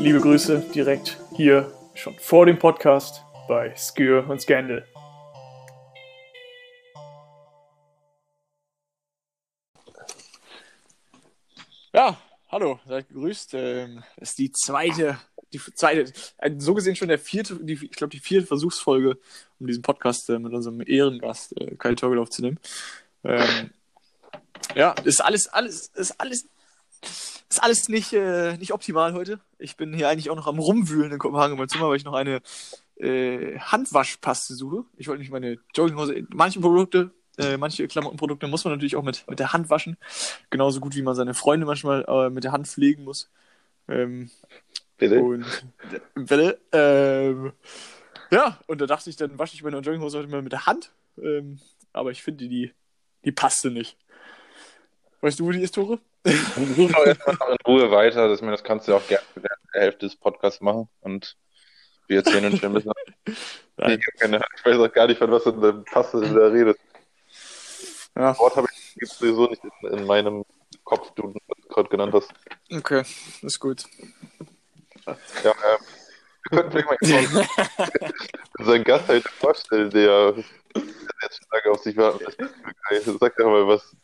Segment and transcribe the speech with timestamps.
[0.00, 4.86] Liebe Grüße direkt hier schon vor dem Podcast bei Skür und Scandal.
[11.92, 12.16] Ja,
[12.54, 13.54] hallo, seid gegrüßt.
[13.54, 15.18] Ähm, das ist die zweite,
[15.52, 19.18] die zweite, äh, so gesehen schon der vierte, die, ich glaube die vierte Versuchsfolge,
[19.58, 22.60] um diesen Podcast äh, mit unserem Ehrengast äh, Kai Torgel aufzunehmen.
[23.24, 23.70] Ähm,
[24.76, 26.46] ja, ist alles, alles, ist alles,
[27.50, 29.40] ist alles nicht, äh, nicht optimal heute.
[29.58, 32.04] Ich bin hier eigentlich auch noch am Rumwühlen in Kopenhagen in meinem Zimmer, weil ich
[32.04, 32.40] noch eine
[32.98, 34.84] äh, Handwaschpaste suche.
[34.96, 39.24] Ich wollte nicht meine Jogginghose, manche Produkte äh, manche Klamottenprodukte muss man natürlich auch mit,
[39.28, 39.96] mit der Hand waschen.
[40.50, 43.30] Genauso gut wie man seine Freunde manchmal äh, mit der Hand pflegen muss.
[43.88, 44.30] Ähm,
[44.96, 45.20] Bitte?
[45.20, 45.44] Und,
[46.14, 46.58] bitte.
[46.72, 47.52] Ähm,
[48.30, 50.92] ja, und da dachte ich, dann wasche ich meine Jogginghose heute mal mit der Hand.
[51.18, 51.58] Ähm,
[51.92, 52.72] aber ich finde, die,
[53.24, 53.96] die passte nicht.
[55.20, 55.98] Weißt du, wo die ist, Tore?
[56.24, 58.28] Such doch erstmal noch in Ruhe weiter.
[58.28, 60.88] Das, das kannst du auch gerne in der Hälfte des Podcasts machen.
[61.00, 61.36] Und
[62.06, 62.92] wir erzählen uns schon ein bisschen.
[63.76, 63.98] Nein.
[63.98, 66.78] Ich, ich weiß auch gar nicht, von was du in der Paste da redest.
[68.16, 70.44] Ja, Das Wort habe ich gibt's sowieso nicht in, in meinem
[70.84, 71.34] Kopf, du
[71.68, 72.32] gerade genannt hast.
[72.72, 73.02] okay,
[73.42, 73.84] ist gut.
[75.06, 75.14] Ja,
[75.50, 75.80] ähm,
[76.50, 78.12] wir könnten vielleicht mal
[78.58, 80.34] unseren Gast heute vorstellen, der
[80.74, 80.82] der
[81.22, 82.24] jetzt schon lange auf sich warten
[82.90, 83.18] lässt.
[83.20, 83.96] Sag doch mal was.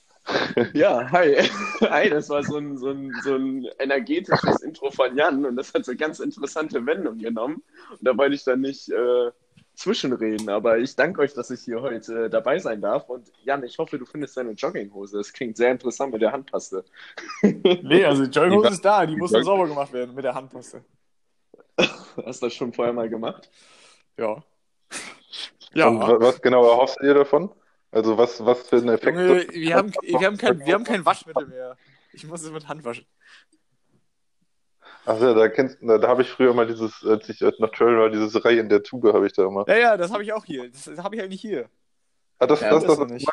[0.75, 1.37] Ja, hi.
[1.81, 5.75] Hi, das war so ein, so, ein, so ein energetisches Intro von Jan und das
[5.75, 7.63] hat so ganz interessante Wendung genommen.
[7.91, 9.31] Und da wollte ich dann nicht äh,
[9.81, 13.09] zwischenreden, aber ich danke euch, dass ich hier heute äh, dabei sein darf.
[13.09, 15.17] Und Jan, ich hoffe, du findest deine Jogginghose.
[15.19, 16.85] Das klingt sehr interessant mit der Handpaste.
[17.43, 20.25] Nee, also die Jogginghose Die- ist da, die muss die- nur sauber gemacht werden mit
[20.25, 20.85] der Handpaste.
[22.25, 23.51] Hast du das schon vorher mal gemacht?
[24.17, 24.43] Ja.
[25.73, 25.87] Ja.
[25.87, 27.49] Und wa- was genau erhoffst du dir davon?
[27.93, 29.17] Also was, was für einen Effekt?
[29.17, 31.77] Junge, wir haben, wir, haben kein, wir haben kein Waschmittel mehr.
[32.13, 33.07] Ich muss es mit Hand waschen.
[35.11, 37.99] Ach ja, da kennst da, da habe ich früher mal dieses, als ich noch Trail
[37.99, 39.65] war, dieses Reihe in der Tube habe ich da immer.
[39.67, 40.71] Ja, ja, das habe ich auch hier.
[40.71, 41.69] Das habe ich halt nicht hier.
[42.39, 43.29] Ah, das, Ja, das, Das das, nicht.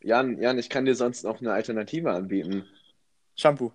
[0.00, 2.66] Jan, Jan, ich kann dir sonst noch eine Alternative anbieten.
[3.36, 3.70] Shampoo.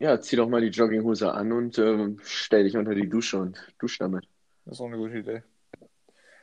[0.00, 3.56] Ja, zieh doch mal die Jogginghose an und ähm, stell dich unter die Dusche und
[3.78, 4.26] dusch damit.
[4.64, 5.44] Das ist auch eine gute Idee.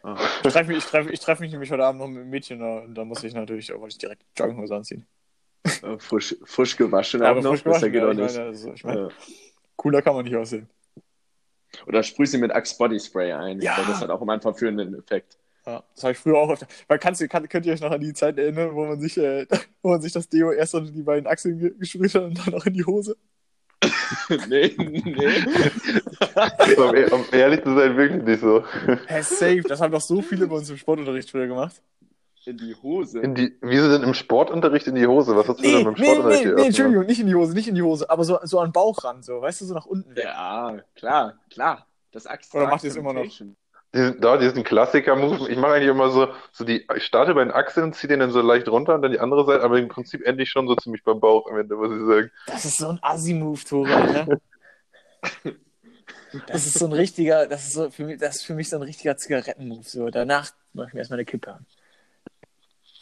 [0.04, 0.18] Ah.
[0.46, 2.60] Ich treffe mich, ich treff, ich treff mich nämlich heute Abend noch mit einem Mädchen
[2.60, 5.06] da, und da muss ich natürlich, ich direkt Jogginghose anziehen.
[5.84, 8.36] Äh, frisch, frisch gewaschen auch noch, frisch besser gewaschen, geht ja, auch ich nicht.
[8.38, 9.10] meine, also, ich meine, Ja.
[9.76, 10.70] cooler kann man nicht aussehen.
[11.86, 13.62] Oder sprüh sie mit Axe Body Spray ein.
[13.62, 13.78] Ja.
[13.78, 15.38] Weil das hat auch immer einen verführenden Effekt.
[15.66, 16.66] Ja, das habe ich früher auch öfter.
[16.88, 19.18] Weil kannst du, kann, könnt ihr euch noch an die Zeit erinnern, wo man sich,
[19.18, 19.46] äh,
[19.82, 22.54] wo man sich das Deo erst unter die beiden Achseln ge- gesprüht hat und dann
[22.56, 23.18] auch in die Hose?
[24.48, 25.44] nee, nee.
[26.78, 28.64] um, um ehrlich zu sein, wirklich nicht so.
[29.08, 29.62] Hä, safe.
[29.68, 31.82] Das haben doch so viele bei uns im Sportunterricht früher gemacht.
[32.48, 33.20] In die Hose.
[33.20, 35.36] In die, wieso denn im Sportunterricht in die Hose?
[35.36, 36.66] Was hast du Nee, denn beim nee, Sportunterricht nee, hier nee?
[36.68, 39.26] Entschuldigung, nicht in die Hose, nicht in die Hose, aber so, so an den Bauchrand,
[39.26, 40.24] so, weißt du, so nach unten weg.
[40.24, 41.88] ja, klar, klar.
[42.14, 43.26] Das Axe Oder macht ihr es immer noch?
[43.94, 45.50] Diesen, da, diesen Klassiker-Move.
[45.50, 48.32] Ich mache eigentlich immer so, so die, ich starte bei den Achseln, ziehe den dann
[48.32, 51.04] so leicht runter und dann die andere Seite, aber im Prinzip endlich schon so ziemlich
[51.04, 52.32] beim Bauch am Ende, muss ich sagen.
[52.46, 54.30] Das ist so ein Assi-Move, Tore, Alter.
[56.48, 58.76] Das ist so ein richtiger, das ist so für mich, das ist für mich so
[58.76, 59.84] ein richtiger Zigaretten-Move.
[59.84, 61.66] So, danach mache ich mir erstmal eine Kippe an.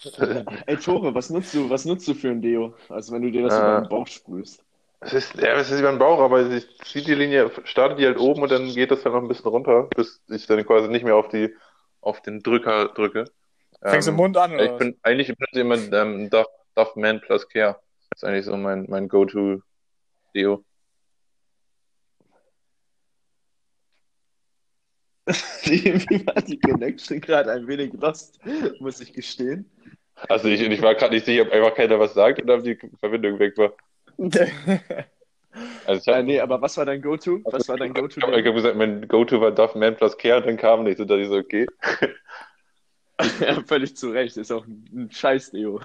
[0.67, 2.75] Ey, Tore, was nutzt du, was nutzt du für ein Deo?
[2.89, 3.59] Also wenn du dir das Äh.
[3.59, 4.63] über den Bauch sprühst.
[5.01, 8.05] Es ist, ja, es ist über den Bauch, aber ich ziehe die Linie, starte die
[8.05, 10.87] halt oben und dann geht das halt noch ein bisschen runter, bis ich dann quasi
[10.87, 11.53] nicht mehr auf die,
[12.01, 13.25] auf den Drücker drücke.
[13.85, 14.73] Fängst du im Ähm, Mund an, oder?
[14.73, 14.79] ich was?
[14.79, 17.79] bin eigentlich benutze ich immer ähm, Duff, Duff Man Plus Care.
[18.11, 19.85] Das ist eigentlich so mein, mein Go-To-Deo.
[25.65, 28.39] Irgendwie war die Connection gerade ein wenig lost,
[28.79, 29.71] muss ich gestehen.
[30.29, 32.77] Also ich, ich war gerade nicht sicher, ob einfach keiner was sagt oder ob die
[32.99, 33.73] Verbindung weg war.
[35.83, 37.45] Also ich Äh, habe nee, aber was war dein Go-To?
[37.49, 38.21] Was war dein Go-To?
[38.21, 40.83] ich hab, ich hab gesagt, mein Go-To war Duff Man Plus Care und dann kam
[40.83, 41.67] nichts und dann ist so, okay.
[43.39, 44.37] Ja, völlig zu Recht.
[44.37, 45.79] Ist auch ein, ein Scheiß-Deo.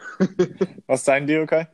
[0.87, 1.69] Was ist dein Deo, Kai?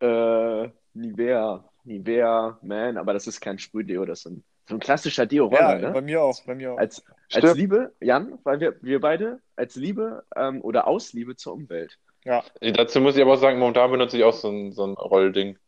[0.00, 1.64] Äh, Nivea.
[1.84, 5.88] Nivea, man, aber das ist kein Sprühdeo, das ist ein, so ein klassischer Deo-Roller, Ja,
[5.88, 5.90] ne?
[5.90, 6.78] bei mir auch, bei mir auch.
[6.78, 7.54] Als, als.
[7.54, 11.98] Liebe, Jan, weil wir, wir beide, als Liebe ähm, oder aus Liebe zur Umwelt.
[12.24, 14.94] Ja, Dazu muss ich aber auch sagen, momentan benutze ich auch so ein, so ein
[14.94, 15.58] Rollding.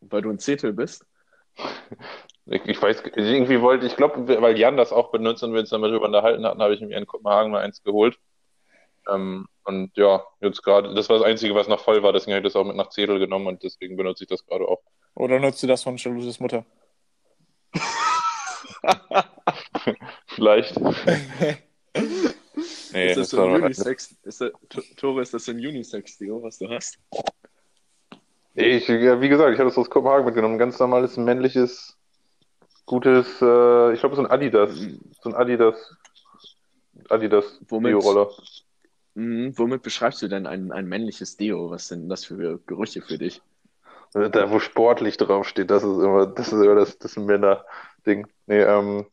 [0.00, 1.04] Weil du ein Zetel bist.
[2.50, 5.68] Ich, ich weiß, irgendwie wollte, ich glaube, weil Jan das auch benutzt und wir uns
[5.68, 8.18] darüber unterhalten hatten, habe ich mir in Kopenhagen mal eins geholt.
[9.06, 12.46] Ähm, und ja, jetzt gerade, das war das Einzige, was noch voll war, deswegen habe
[12.46, 14.80] ich das auch mit nach Zedel genommen und deswegen benutze ich das gerade auch.
[15.14, 16.64] oder nutzt du das von Charlottes Mutter?
[20.26, 20.80] Vielleicht.
[22.92, 24.16] Nee, ist das so ein Unisex?
[24.24, 24.52] Ist das,
[24.96, 26.98] Tore, ist das so ein Unisex-Deo, was du hast?
[28.54, 30.54] Ich, ja, wie gesagt, ich habe das aus Kopenhagen mitgenommen.
[30.54, 31.96] Ein ganz normales männliches,
[32.86, 34.74] gutes, äh, ich glaube, so ein Adidas.
[35.22, 35.76] So ein Adidas,
[37.08, 37.92] Adidas Womit?
[37.92, 38.30] Bio-Roller.
[39.14, 41.70] Mhm, womit beschreibst du denn ein, ein männliches Deo?
[41.70, 43.40] Was sind das für Gerüche für dich?
[44.12, 47.16] Da, wo sportlich draufsteht, das ist immer, das ist immer das, das
[48.08, 48.26] Männer-Ding.
[48.46, 49.06] Nee, ähm,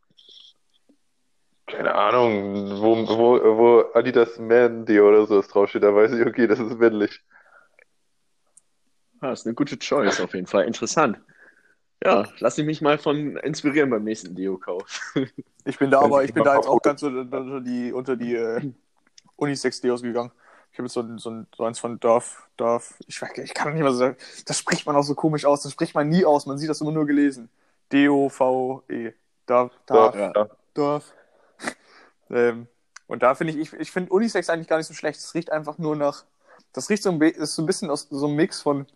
[1.67, 6.47] keine Ahnung, wo, wo, wo Adidas Man Deo oder so draufsteht, da weiß ich, okay,
[6.47, 7.21] das ist männlich.
[9.19, 10.65] Ah, ist eine gute Choice auf jeden Fall.
[10.65, 11.19] Interessant.
[12.03, 15.13] Ja, lass ich mich mal von inspirieren beim nächsten Deo-Kauf.
[15.67, 18.35] Ich bin da, aber ich bin da jetzt auch ganz unter, unter die, unter die
[18.35, 18.71] äh,
[19.35, 20.31] Unisex-Deos gegangen.
[20.71, 23.73] Ich habe jetzt so, ein- so, ein, so eins von Dorf, Dorf, ich, ich kann
[23.73, 26.23] nicht mal so sagen, das spricht man auch so komisch aus, das spricht man nie
[26.23, 27.49] aus, man sieht das immer nur gelesen.
[27.91, 29.13] D-O-V-E.
[29.45, 30.47] Dorf, Dorf, ja.
[30.73, 31.13] Dorf.
[32.29, 32.67] ähm,
[33.07, 35.19] und da finde ich, ich, ich finde Unisex eigentlich gar nicht so schlecht.
[35.19, 36.25] Es riecht einfach nur nach,
[36.73, 38.87] das riecht so ein, ist so ein bisschen aus so einem Mix von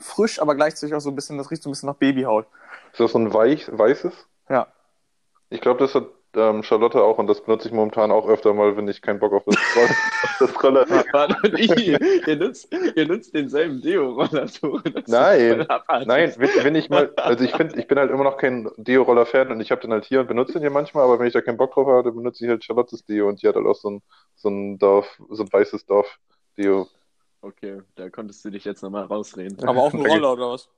[0.00, 2.46] frisch, aber gleichzeitig auch so ein bisschen, das riecht so ein bisschen nach Babyhaut.
[2.92, 4.12] Ist das so ein weich, weißes?
[4.48, 4.66] Ja.
[5.50, 8.76] Ich glaube, das hat ähm, Charlotte auch und das benutze ich momentan auch öfter mal,
[8.76, 9.84] wenn ich keinen Bock auf das, Roll
[10.22, 14.46] auf das Roller Warte, ihr, ihr, nutzt, ihr nutzt denselben Deo-Roller,
[15.06, 15.66] Nein.
[16.06, 19.50] Nein, wenn, wenn ich mal, also ich finde, ich bin halt immer noch kein Deo-Roller-Fan
[19.52, 21.40] und ich habe den halt hier und benutze den hier manchmal, aber wenn ich da
[21.40, 23.74] keinen Bock drauf habe, dann benutze ich halt Charlottes Deo und die hat halt auch
[23.74, 24.02] so ein,
[24.34, 26.88] so ein Dorf, so ein weißes Dorf-Deo.
[27.40, 29.62] Okay, da konntest du dich jetzt nochmal rausreden.
[29.68, 30.68] Aber auch ein Roller oder was?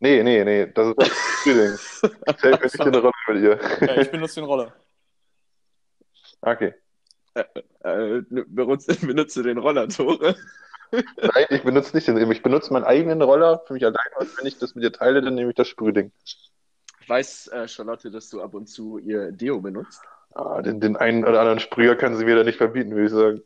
[0.00, 1.76] Nee, nee, nee, das ist das Frühling.
[2.38, 3.58] Zählt mir nicht in eine Rolle mit ihr.
[3.80, 4.72] Ja, ich benutze den Roller.
[6.40, 6.74] Okay.
[7.34, 10.36] Äh, benutzt, benutzt du den Roller, Tore?
[10.90, 14.46] Nein, ich benutze nicht den, ich benutze meinen eigenen Roller für mich allein und wenn
[14.46, 16.12] ich das mit ihr teile, dann nehme ich das Sprühding.
[17.06, 20.00] Weiß äh, Charlotte, dass du ab und zu ihr Deo benutzt?
[20.34, 23.12] Ah, den, den einen oder anderen Sprüher kann sie mir da nicht verbieten, würde ich
[23.12, 23.42] sagen.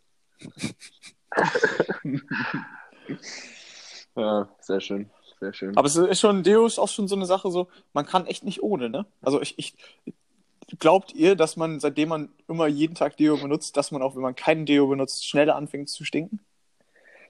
[4.15, 5.11] Ja, sehr schön,
[5.43, 5.77] sehr schön.
[5.77, 8.45] Aber es ist schon, Deo ist auch schon so eine Sache, so, man kann echt
[8.45, 9.07] nicht ohne, ne?
[9.21, 9.75] Also ich, ich
[10.79, 14.23] glaubt ihr, dass man, seitdem man immer jeden Tag Deo benutzt, dass man auch, wenn
[14.23, 16.41] man keinen Deo benutzt, schneller anfängt zu stinken?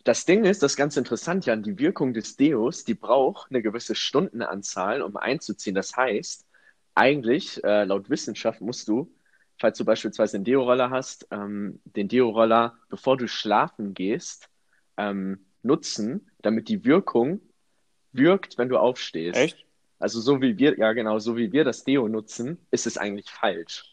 [0.04, 3.62] Das Ding ist, das ist ganz interessant, Jan, die Wirkung des Deos, die braucht eine
[3.62, 5.74] gewisse Stundenanzahl, um einzuziehen.
[5.74, 6.44] Das heißt,
[6.94, 9.10] eigentlich, äh, laut Wissenschaft musst du,
[9.58, 14.50] falls du beispielsweise einen Deo-Roller hast, ähm, den Deo-Roller, bevor du schlafen gehst,
[14.98, 17.40] ähm, nutzen, damit die Wirkung
[18.12, 19.38] wirkt, wenn du aufstehst.
[19.38, 19.64] Echt?
[19.98, 23.30] Also so wie wir, ja genau, so wie wir das Deo nutzen, ist es eigentlich
[23.30, 23.84] falsch.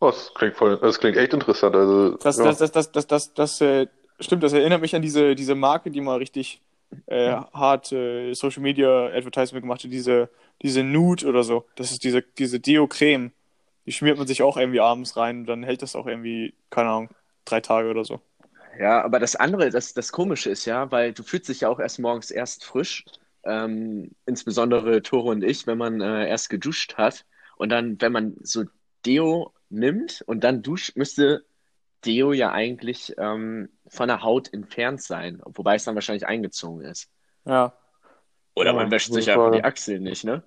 [0.00, 1.76] Oh, das klingt voll, das klingt echt interessant.
[1.76, 2.44] Also, Das, ja.
[2.44, 3.86] das, das, das, das, das, das, äh,
[4.20, 6.62] stimmt, das erinnert mich an diese, diese Marke, die mal richtig
[7.06, 10.30] äh, hart äh, Social Media Advertisement gemacht hat, diese,
[10.62, 11.66] diese Nude oder so.
[11.76, 13.32] Das ist diese, diese Deo-Creme.
[13.86, 16.88] Die schmiert man sich auch irgendwie abends rein und dann hält das auch irgendwie, keine
[16.88, 17.08] Ahnung,
[17.44, 18.20] drei Tage oder so.
[18.78, 21.80] Ja, aber das andere, das, das Komische ist ja, weil du fühlst dich ja auch
[21.80, 23.04] erst morgens erst frisch,
[23.44, 27.24] ähm, insbesondere Tore und ich, wenn man äh, erst geduscht hat
[27.56, 28.64] und dann, wenn man so
[29.04, 31.44] Deo nimmt und dann duscht, müsste
[32.04, 37.08] Deo ja eigentlich ähm, von der Haut entfernt sein, wobei es dann wahrscheinlich eingezogen ist.
[37.44, 37.72] Ja.
[38.54, 40.42] Oder Ja, man wäscht sich einfach die Achseln nicht, ne?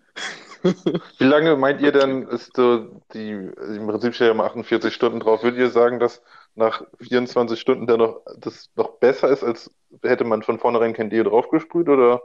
[1.18, 5.20] Wie lange meint ihr denn, ist so die, im Prinzip steht ja immer 48 Stunden
[5.20, 5.44] drauf.
[5.44, 6.22] Würdet ihr sagen, dass
[6.56, 9.72] nach 24 Stunden dann noch, das noch besser ist, als
[10.04, 12.22] hätte man von vornherein kein Deo draufgesprüht, oder?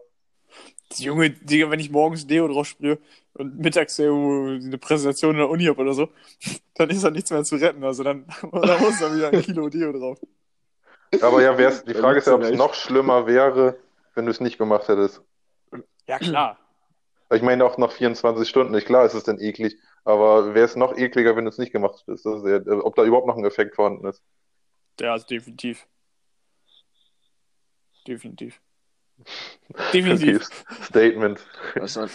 [0.93, 2.99] Die Junge, Digga, wenn ich morgens Deo drauf sprühe
[3.35, 6.09] und mittags irgendwo eine Präsentation in der Uni habe oder so,
[6.75, 7.83] dann ist da nichts mehr zu retten.
[7.85, 10.19] Also dann, dann muss da wieder ein Kilo Deo drauf.
[11.21, 13.76] Aber ja, wär's, die Frage ist ja, ob es noch schlimmer wäre,
[14.14, 15.23] wenn du es nicht gemacht hättest.
[16.07, 16.59] Ja, klar.
[17.33, 20.76] Ich meine auch nach 24 Stunden, nicht klar ist es dann eklig, aber wäre es
[20.76, 22.26] noch ekliger, wenn du es nicht gemacht hättest?
[22.26, 24.23] Das ist ja, ob da überhaupt noch ein Effekt vorhanden ist.
[25.00, 25.87] Ja, also definitiv.
[28.06, 28.61] Definitiv.
[29.92, 30.50] Definitiv.
[30.50, 31.40] Okay, Statement.
[31.76, 32.11] Was man,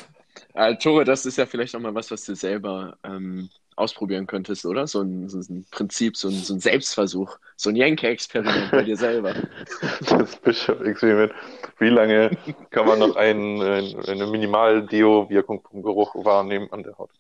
[0.53, 4.65] äh, Tore, das ist ja vielleicht auch mal was, was du selber ähm, ausprobieren könntest,
[4.65, 4.85] oder?
[4.87, 8.97] So ein, so ein Prinzip, so ein, so ein Selbstversuch, so ein Jenke-Experiment bei dir
[8.97, 9.33] selber.
[10.09, 11.33] Das Bishop-Experiment.
[11.79, 12.37] Wie lange
[12.69, 17.11] kann man noch ein, ein, eine Minimal-Deo-Wirkung vom Geruch wahrnehmen an der Haut?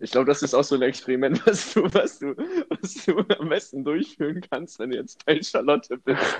[0.00, 2.34] Ich glaube, das ist auch so ein Experiment, was du, was du,
[2.68, 6.38] was du am besten durchführen kannst, wenn du jetzt bei Charlotte bist.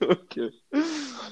[0.00, 0.52] okay.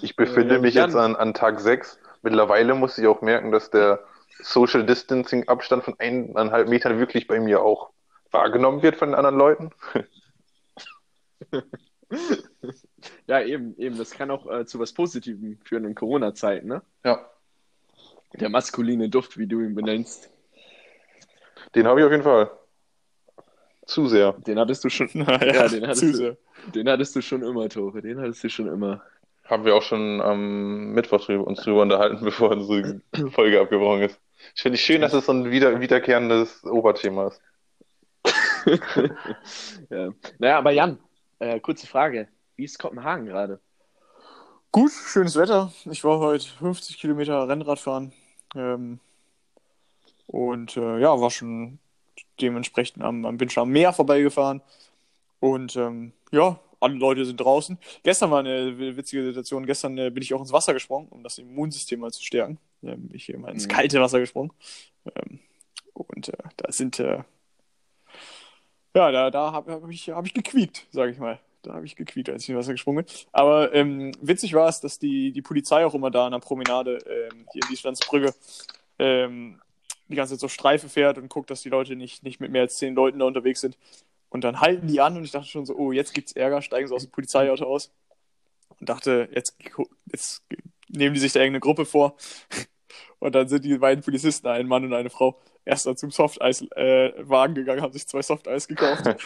[0.03, 0.89] Ich befinde Äh, mich Jan.
[0.89, 1.99] jetzt an, an Tag 6.
[2.23, 4.01] Mittlerweile muss ich auch merken, dass der
[4.43, 7.91] Social Distancing Abstand von eineinhalb Metern wirklich bei mir auch
[8.31, 9.71] wahrgenommen wird von den anderen Leuten.
[13.27, 13.97] Ja, eben, eben.
[13.97, 16.83] Das kann auch äh, zu was Positivem führen in Corona-Zeiten, ne?
[17.05, 17.31] Ja,
[18.35, 20.31] Der maskuline Duft, wie du ihn benennst.
[21.75, 22.51] den habe ich auf jeden Fall.
[23.87, 24.33] Zu sehr.
[24.47, 25.09] Den hattest du schon.
[25.15, 26.37] Naja, Ja, den hattest zu du- sehr.
[26.75, 28.03] Den hattest du schon immer, Tore.
[28.03, 29.03] Den hattest du schon immer.
[29.45, 33.01] Haben wir auch schon am Mittwoch drüber, uns drüber unterhalten, bevor unsere
[33.31, 34.21] Folge abgebrochen ist.
[34.55, 37.41] Ich finde es schön, dass es so ein wieder, wiederkehrendes Oberthema ist.
[39.89, 40.11] Ja.
[40.39, 40.99] Naja, aber Jan,
[41.41, 42.29] äh, kurze Frage.
[42.57, 43.61] Wie ist Kopenhagen gerade?
[44.73, 45.73] Gut, schönes Wetter.
[45.91, 48.13] Ich war heute 50 Kilometer Rennrad fahren.
[48.55, 49.01] Ähm,
[50.27, 51.79] und äh, ja, war schon
[52.41, 54.63] dementsprechend am, am, bin schon am Meer vorbeigefahren.
[55.41, 57.79] Und ähm, ja, alle Leute sind draußen.
[58.05, 59.67] Gestern war eine witzige Situation.
[59.67, 62.59] Gestern äh, bin ich auch ins Wasser gesprungen, um das Immunsystem mal zu stärken.
[62.83, 63.71] Ähm, ich bin mal ins Mhm.
[63.73, 64.53] kalte Wasser gesprungen.
[65.07, 65.41] Ähm,
[65.95, 67.23] und äh, da sind, äh,
[68.95, 71.39] ja, da, da habe hab ich, hab ich gequiekt, sage ich mal.
[71.63, 73.15] Da habe ich gequiekt, als ich ins Wasser gesprungen bin.
[73.33, 76.99] Aber ähm, witzig war es, dass die, die Polizei auch immer da an der Promenade
[77.07, 78.35] ähm, hier in die Stanzbrücke
[78.99, 79.61] ähm,
[80.09, 82.63] die ganze Zeit so Streife fährt und guckt, dass die Leute nicht, nicht mit mehr
[82.63, 83.77] als zehn Leuten da unterwegs sind.
[84.29, 86.89] Und dann halten die an und ich dachte schon so, oh, jetzt gibt's Ärger, steigen
[86.89, 87.93] sie aus dem Polizeiauto aus.
[88.79, 89.57] Und dachte, jetzt,
[90.11, 90.43] jetzt
[90.89, 92.17] nehmen die sich da irgendeine Gruppe vor.
[93.19, 97.55] Und dann sind die beiden Polizisten, ein Mann und eine Frau, erst dann zum Softeis-Wagen
[97.55, 99.05] gegangen, haben sich zwei Softeis gekauft.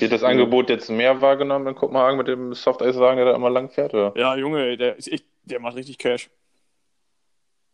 [0.00, 3.70] Wird das Angebot jetzt mehr wahrgenommen in Kopenhagen mit dem Softeiswagen, der da immer lang
[3.70, 3.94] fährt?
[3.94, 4.12] Oder?
[4.16, 6.30] ja, Junge, der, ist echt, der macht richtig Cash.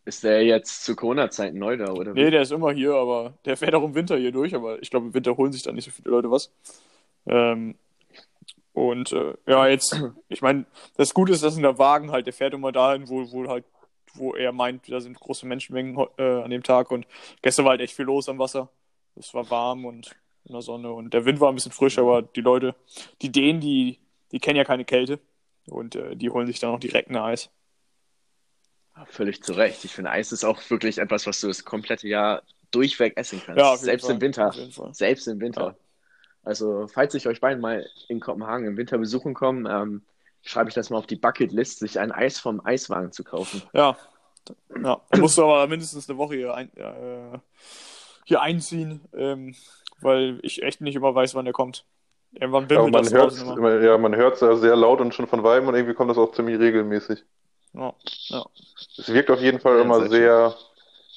[0.05, 2.13] Ist der jetzt zu Corona-Zeiten neu da, oder?
[2.13, 4.91] Nee, der ist immer hier, aber der fährt auch im Winter hier durch, aber ich
[4.91, 6.51] glaube, im Winter holen sich da nicht so viele Leute was.
[7.27, 7.75] Ähm,
[8.73, 10.65] und äh, ja, jetzt, ich meine,
[10.97, 13.65] das Gute ist, dass in der Wagen halt, der fährt immer dahin, wo, wo halt,
[14.19, 17.07] wo er meint, da sind große Menschenmengen äh, an dem Tag und
[17.43, 18.69] gestern war halt echt viel los am Wasser.
[19.17, 22.23] Es war warm und in der Sonne und der Wind war ein bisschen frisch, aber
[22.23, 22.75] die Leute,
[23.23, 23.99] die Dänen, die,
[24.33, 25.19] die kennen ja keine Kälte
[25.67, 27.51] und äh, die holen sich dann noch direkt ein Eis.
[29.07, 29.85] Völlig zu Recht.
[29.85, 33.59] Ich finde, Eis ist auch wirklich etwas, was du das komplette Jahr durchweg essen kannst.
[33.59, 34.53] Ja, Selbst Fall, im Winter.
[34.93, 35.63] Selbst im Winter.
[35.63, 35.77] Ja.
[36.43, 40.03] Also, falls ich euch beiden mal in Kopenhagen im Winter besuchen komme, ähm,
[40.49, 43.63] schreibe ich das mal auf die Bucketlist, sich ein Eis vom Eiswagen zu kaufen.
[43.73, 43.97] Ja.
[44.83, 45.03] Ja.
[45.11, 47.39] Da musst du aber mindestens eine Woche hier, ein, äh,
[48.25, 49.55] hier einziehen, ähm,
[50.01, 51.85] weil ich echt nicht immer weiß, wann der kommt.
[52.33, 53.81] Irgendwann bimmelt man das hört draußen immer.
[53.83, 56.33] ja, man hört es sehr laut und schon von Weitem und irgendwie kommt das auch
[56.33, 57.25] ziemlich regelmäßig.
[57.75, 57.95] Ja.
[58.97, 60.57] Es wirkt auf jeden Fall Ja, immer sehr sehr,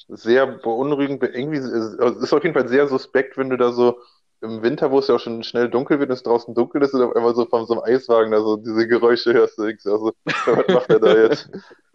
[0.08, 1.22] sehr beunruhigend.
[1.22, 3.98] Irgendwie ist es ist auf jeden Fall sehr suspekt, wenn du da so
[4.42, 6.94] im Winter, wo es ja auch schon schnell dunkel wird und es draußen dunkel ist,
[6.94, 9.58] und auf einmal so von so einem Eiswagen da so diese Geräusche hörst.
[9.58, 11.50] Du denkst, also, was macht er da jetzt?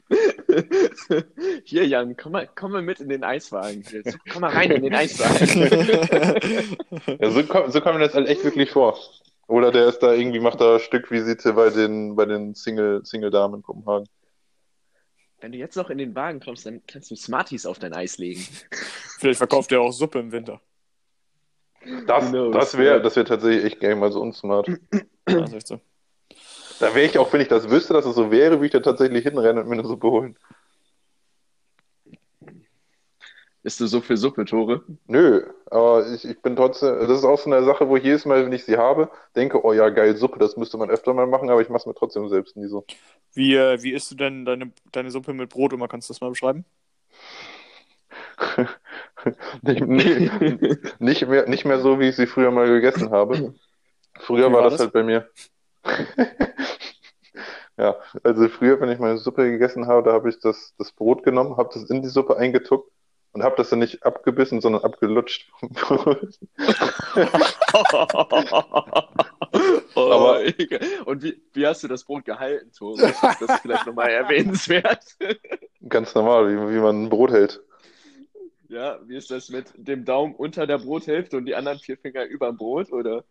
[1.65, 3.83] Hier, Jan, komm mal, komm mal mit in den Eiswagen.
[3.91, 5.47] Jetzt, komm mal rein in den Eiswagen.
[7.19, 8.97] Ja, so, kommt, so kommt mir das halt echt wirklich vor.
[9.47, 13.63] Oder der ist da irgendwie, macht da Stückvisite bei den, bei den Single, Single-Damen in
[13.63, 14.07] Kopenhagen.
[15.39, 18.17] Wenn du jetzt noch in den Wagen kommst, dann kannst du Smarties auf dein Eis
[18.17, 18.45] legen.
[19.19, 20.61] Vielleicht verkauft er auch Suppe im Winter.
[22.05, 24.69] Das, das wäre das wär tatsächlich echt geil, mal so unsmart.
[25.25, 25.79] Das ist echt so.
[26.79, 28.79] Da wäre ich auch, wenn ich das wüsste, dass es so wäre, würde ich da
[28.79, 30.37] tatsächlich hinrennen und mir eine Suppe holen.
[33.63, 34.83] Bist du so für Suppe, Tore?
[35.07, 38.25] Nö, aber ich, ich bin trotzdem, das ist auch so eine Sache, wo ich jedes
[38.25, 41.27] Mal, wenn ich sie habe, denke, oh ja, geil, Suppe, das müsste man öfter mal
[41.27, 42.85] machen, aber ich mache es mir trotzdem selbst nie so.
[43.33, 45.89] Wie, äh, wie isst du denn deine, deine Suppe mit Brot immer?
[45.89, 46.63] Kannst du das mal beschreiben?
[49.61, 53.53] nicht, nicht, nicht mehr, nicht mehr so, wie ich sie früher mal gegessen habe.
[54.19, 54.81] Früher war war das das?
[54.81, 55.29] halt bei mir.
[57.79, 61.23] Ja, also früher, wenn ich meine Suppe gegessen habe, da habe ich das, das Brot
[61.23, 62.91] genommen, habe das in die Suppe eingetuckt
[63.33, 65.51] und habe das dann nicht abgebissen, sondern abgelutscht.
[69.95, 70.41] Oh, Aber-.
[71.05, 73.01] Und wie, wie hast du das Brot gehalten, Tore?
[73.01, 75.17] Das ist vielleicht nochmal erwähnenswert.
[75.89, 77.61] Ganz normal, wie, wie man ein Brot hält.
[78.69, 82.25] Ja, wie ist das mit dem Daumen unter der Brothälfte und die anderen vier Finger
[82.25, 83.23] über dem Brot, oder?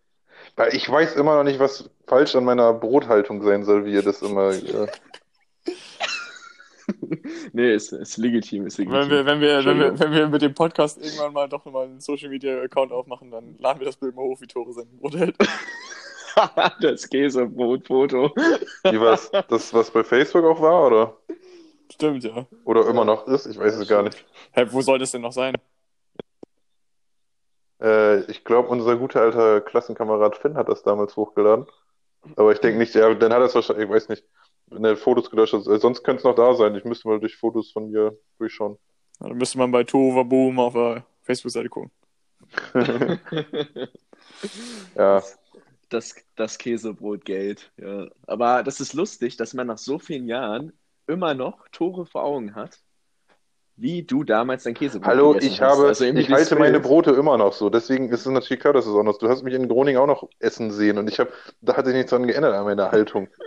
[0.55, 4.03] Weil ich weiß immer noch nicht, was falsch an meiner Brothaltung sein soll, wie ihr
[4.03, 4.51] das immer.
[4.51, 4.87] Äh,
[7.53, 9.01] Nee, ist, ist legitim, ist legitim.
[9.01, 11.85] Wenn wir, wenn, wir, wenn, wir, wenn wir mit dem Podcast irgendwann mal doch mal
[11.85, 14.87] einen Social Media Account aufmachen, dann laden wir das Bild mal hoch, wie Tore sein
[14.99, 15.37] Brot hält.
[16.81, 18.33] das Käsebrotfoto.
[18.85, 19.31] wie war's?
[19.49, 21.17] Das, was bei Facebook auch war, oder?
[21.93, 22.47] Stimmt, ja.
[22.65, 23.47] Oder immer noch ist?
[23.47, 24.25] Ich weiß es gar nicht.
[24.53, 25.55] Hä, wo soll das denn noch sein?
[27.81, 31.67] Äh, ich glaube, unser guter alter Klassenkamerad Finn hat das damals hochgeladen.
[32.37, 34.25] Aber ich denke nicht, ja, dann hat er es wahrscheinlich, ich weiß nicht,
[34.69, 35.67] wenn er Fotos gelöscht hat.
[35.67, 36.75] Äh, Sonst könnte es noch da sein.
[36.77, 38.79] Ich müsste mal durch Fotos von mir durchschauen.
[39.21, 41.91] Ja, dann müsste man bei Tova Boom auf der Facebook-Seite gucken.
[44.95, 45.23] Ja,
[45.89, 48.09] Das, das Käsebrotgeld, ja.
[48.27, 50.73] Aber das ist lustig, dass man nach so vielen Jahren
[51.07, 52.79] immer noch Tore vor Augen hat,
[53.79, 55.77] wie du damals dein Käsebrot hallo, gegessen ich hast.
[55.77, 56.81] habe, Also ich halte meine.
[56.81, 57.69] Brote immer noch so.
[57.69, 59.19] Deswegen ist es natürlich klar, dass es anders.
[59.19, 61.95] Du hast mich in Groningen auch noch essen sehen und ich habe, da hat sich
[61.95, 63.29] nichts dran geändert an meiner Haltung.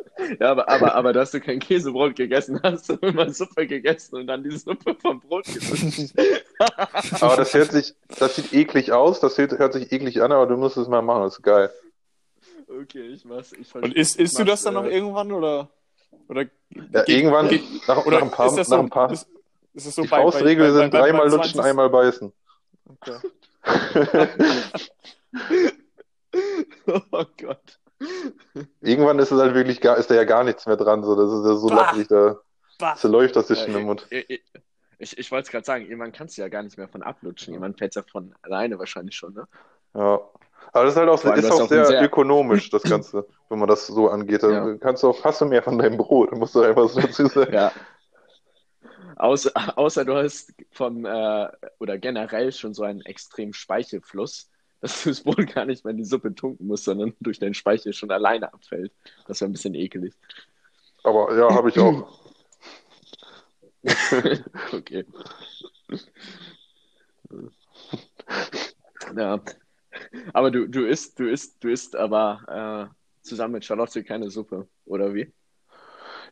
[0.42, 4.28] Ja, aber, aber, aber dass du kein Käsebrot gegessen hast, sondern immer Suppe gegessen und
[4.28, 6.14] dann die Suppe vom Brot gelutscht.
[7.22, 10.46] Aber das hört sich, das sieht eklig aus, das hört, hört sich eklig an, aber
[10.46, 11.72] du musst es mal machen, das ist geil.
[12.68, 13.54] Okay, ich mach's.
[13.54, 15.70] Ich Und isst, isst du das dann noch äh, irgendwann oder?
[16.28, 16.44] Oder,
[16.92, 19.12] Ja, Geht- irgendwann, geht- nach, oder nach ein paar, ist das nach so, ein paar,
[19.12, 19.28] ist,
[19.74, 21.62] ist das so die bei, Faustregel bei, bei, sind dreimal lutschen, 20?
[21.62, 22.34] einmal beißen.
[22.86, 23.18] Okay.
[27.12, 27.80] Oh Gott.
[28.82, 31.32] Irgendwann ist es halt wirklich gar, ist da ja gar nichts mehr dran, so, das
[31.32, 32.40] ist ja so lapprig, da,
[32.78, 32.96] Bah.
[32.96, 34.08] so läuft das sich Ja, schon im Mund.
[34.10, 34.42] Ich,
[35.00, 37.54] ich, ich, wollte es gerade sagen, jemand kannst du ja gar nicht mehr von ablutschen.
[37.54, 39.48] Jemand fällt ja von alleine wahrscheinlich schon, ne?
[39.94, 40.20] Ja.
[40.72, 43.68] Aber das ist halt auch, allem, ist auch sehr, sehr- ökonomisch, das Ganze, wenn man
[43.68, 44.44] das so angeht.
[44.44, 44.76] Da Ja.
[44.78, 47.54] kannst du auch, hast du mehr von deinem Brot, musst du einfach so dazu sagen.
[47.54, 47.72] Ja.
[49.16, 51.48] Außer, außer du hast vom, äh,
[51.80, 54.50] oder generell schon so einen extremen Speichelfluss,
[54.82, 57.54] dass du das Brot gar nicht mehr in die Suppe tunken musst, sondern durch deinen
[57.56, 58.94] Speichel schon alleine abfällt.
[59.28, 60.14] Das wäre ein bisschen ekelig.
[61.04, 62.08] Aber ja, habe ich auch.
[64.74, 65.06] Okay.
[69.16, 69.40] Ja.
[70.34, 74.68] Aber du, du isst, du isst, du isst aber äh, zusammen mit Charlotte keine Suppe,
[74.86, 75.32] oder wie?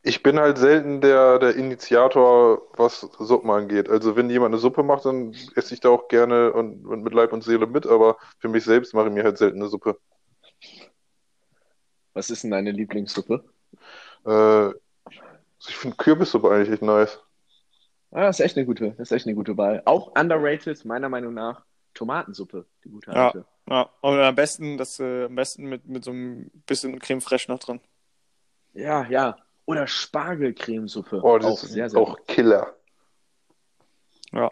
[0.03, 3.89] Ich bin halt selten der, der Initiator, was Suppen angeht.
[3.89, 7.13] Also wenn jemand eine Suppe macht, dann esse ich da auch gerne und, und mit
[7.13, 9.97] Leib und Seele mit, aber für mich selbst mache ich mir halt selten eine Suppe.
[12.13, 13.43] Was ist denn deine Lieblingssuppe?
[14.25, 14.69] Äh,
[15.67, 17.19] ich finde Kürbissuppe eigentlich echt nice.
[18.11, 19.81] Ah, das ist echt eine gute, das ist echt eine gute Wahl.
[19.85, 23.27] Auch underrated, meiner Meinung nach, Tomatensuppe, die gute Ja.
[23.27, 23.39] alte.
[23.39, 27.51] Ja, und am besten, das, äh, am besten mit, mit so einem bisschen Creme fraiche
[27.51, 27.81] noch drin.
[28.73, 29.37] Ja, ja.
[29.65, 31.19] Oder Spargelcremesuppe.
[31.21, 32.75] Oh, auch das ist sehr, sehr auch Killer.
[34.31, 34.49] Ja.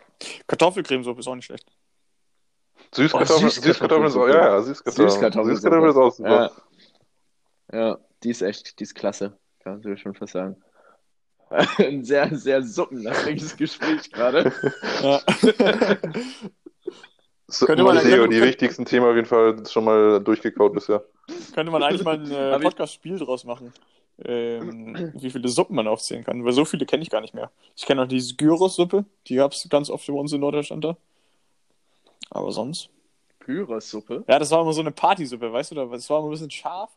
[0.48, 1.72] Kartoffelcremesuppe ist auch nicht schlecht.
[2.94, 5.10] Süßkartoffeln, Oh, Süßkartoffeln ist auch, ja, ja, Süßkartoffeln.
[5.10, 6.52] Süßkartoffeln- Süßkartoffeln ist auch super.
[7.72, 7.80] Ja.
[7.80, 10.62] ja, die ist echt, die ist klasse, kann man schon fast sagen.
[11.78, 14.52] Ein sehr, sehr suppenlastiges Gespräch gerade.
[15.02, 15.22] Ja.
[17.48, 21.04] So, Könnte man- Leo, könnte- die wichtigsten Themen auf jeden Fall schon mal durchgekaut bisher.
[21.54, 23.72] Könnte man eigentlich mal ein äh, Podcast-Spiel draus machen.
[24.24, 26.44] Ähm, wie viele Suppen man aufzählen kann.
[26.46, 27.52] Weil so viele kenne ich gar nicht mehr.
[27.76, 29.06] Ich kenne noch diese Gyros-Suppe.
[29.28, 30.98] Die gab es ganz oft bei uns in Norddeutschland da.
[32.32, 32.90] Aber sonst.
[33.42, 34.24] Gyros-Suppe.
[34.28, 35.76] Ja, das war immer so eine Partysuppe, weißt du?
[35.76, 36.90] Das war immer ein bisschen scharf.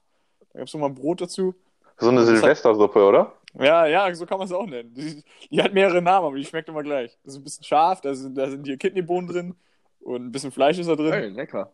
[0.53, 1.55] Da gab es immer Brot dazu.
[1.99, 3.33] So eine Silvestersuppe, oder?
[3.59, 4.95] Ja, ja, so kann man es auch nennen.
[4.95, 7.19] Die, die hat mehrere Namen, aber die schmeckt immer gleich.
[7.25, 9.55] Das ist ein bisschen scharf, da sind, da sind hier Kidneybohnen drin
[10.01, 11.13] und ein bisschen Fleisch ist da drin.
[11.13, 11.73] Hey, lecker.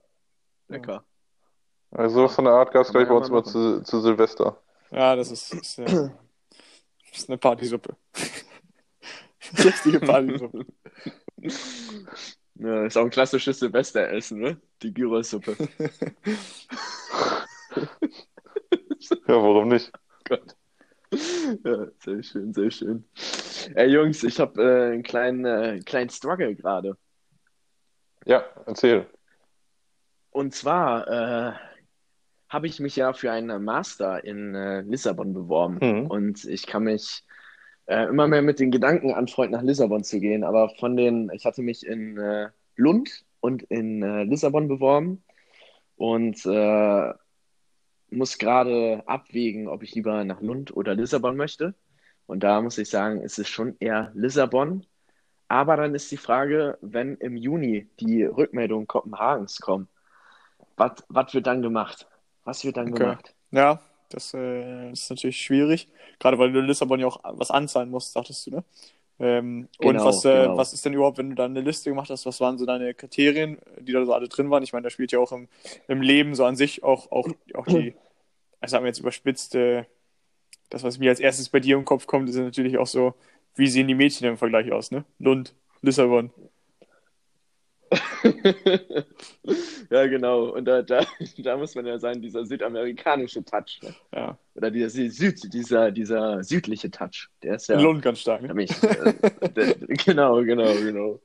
[0.68, 1.04] Lecker.
[1.90, 4.00] Also sowas von der Art gab es gleich bei ja uns mal immer zu, zu
[4.00, 4.60] Silvester.
[4.90, 6.10] Ja, das ist, ist, das
[7.14, 7.96] ist eine Partysuppe.
[9.64, 10.66] Richtige Partysuppe.
[12.56, 14.60] Ja, ist auch ein klassisches Silvesteressen, ne?
[14.82, 15.56] Die Gyros-Suppe.
[19.26, 19.92] Ja, warum nicht?
[20.24, 20.56] Gott.
[21.64, 23.04] Ja, sehr schön, sehr schön.
[23.74, 26.96] Ey, Jungs, ich habe äh, einen kleinen, äh, kleinen Struggle gerade.
[28.24, 29.06] Ja, erzähl.
[30.30, 31.52] Und zwar äh,
[32.48, 35.78] habe ich mich ja für einen Master in äh, Lissabon beworben.
[35.80, 36.06] Mhm.
[36.06, 37.24] Und ich kann mich
[37.86, 40.44] äh, immer mehr mit den Gedanken anfreunden, nach Lissabon zu gehen.
[40.44, 45.22] Aber von den, ich hatte mich in äh, Lund und in äh, Lissabon beworben
[45.96, 47.12] und äh,
[48.10, 51.74] muss gerade abwägen, ob ich lieber nach Lund oder Lissabon möchte.
[52.26, 54.86] Und da muss ich sagen, es ist schon eher Lissabon.
[55.54, 59.88] Aber dann ist die Frage, wenn im Juni die Rückmeldungen Kopenhagens kommen,
[60.76, 62.08] was wird dann gemacht?
[62.42, 62.92] Was wird dann Okay.
[62.92, 63.36] gemacht?
[63.52, 65.88] Ja, das äh, ist natürlich schwierig.
[66.18, 68.64] Gerade weil du in Lissabon ja auch was anzahlen musst, sagtest du, ne?
[69.20, 70.56] Ähm, und Genau, was, äh, genau.
[70.56, 72.94] was ist denn überhaupt, wenn du da eine Liste gemacht hast, was waren so deine
[72.94, 74.64] Kriterien, die da so alle drin waren?
[74.64, 75.48] Ich meine, da spielt ja auch im,
[75.88, 77.94] im Leben so an sich auch, auch, auch die,
[78.62, 79.84] ich sag mal jetzt überspitzt, äh,
[80.70, 83.14] das, was mir als erstes bei dir im Kopf kommt, ist natürlich auch so,
[83.54, 85.04] wie sehen die Mädchen im Vergleich aus, ne?
[85.18, 86.30] Lund, Lissabon.
[89.90, 90.50] ja, genau.
[90.50, 91.04] Und da, da,
[91.38, 93.80] da muss man ja sagen, dieser südamerikanische Touch.
[93.82, 93.94] Ne?
[94.14, 94.38] Ja.
[94.54, 97.28] Oder dieser, Süd, dieser, dieser südliche Touch.
[97.42, 97.80] Der ist ja.
[97.80, 98.54] Lund ganz stark, ne?
[98.54, 99.14] Mich, äh,
[99.50, 101.20] der, genau, genau, genau.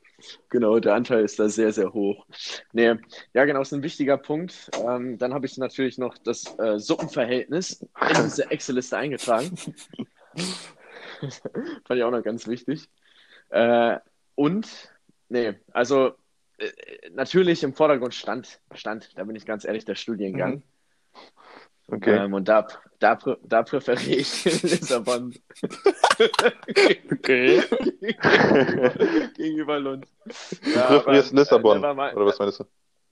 [0.50, 2.26] Genau, der Anteil ist da sehr, sehr hoch.
[2.74, 2.96] Nee,
[3.34, 4.70] ja, genau, ist ein wichtiger Punkt.
[4.86, 9.56] Ähm, dann habe ich natürlich noch das äh, Suppenverhältnis in diese Excel-Liste eingetragen.
[11.86, 12.90] Fand ich auch noch ganz wichtig.
[13.50, 13.98] Äh,
[14.36, 14.68] und,
[15.30, 16.14] nee, also
[16.58, 16.70] äh,
[17.12, 20.56] natürlich im Vordergrund stand, stand, da bin ich ganz ehrlich, der Studiengang.
[20.56, 20.64] Mhm.
[21.92, 22.18] Okay.
[22.18, 22.68] Ähm, und da,
[23.00, 25.34] da, da präferiere ich Lissabon
[27.12, 27.62] Okay.
[29.36, 30.08] gegenüber Lund.
[30.26, 32.16] Du präferierst aber, äh, Lissabon, never mind.
[32.16, 32.66] oder was meinst du?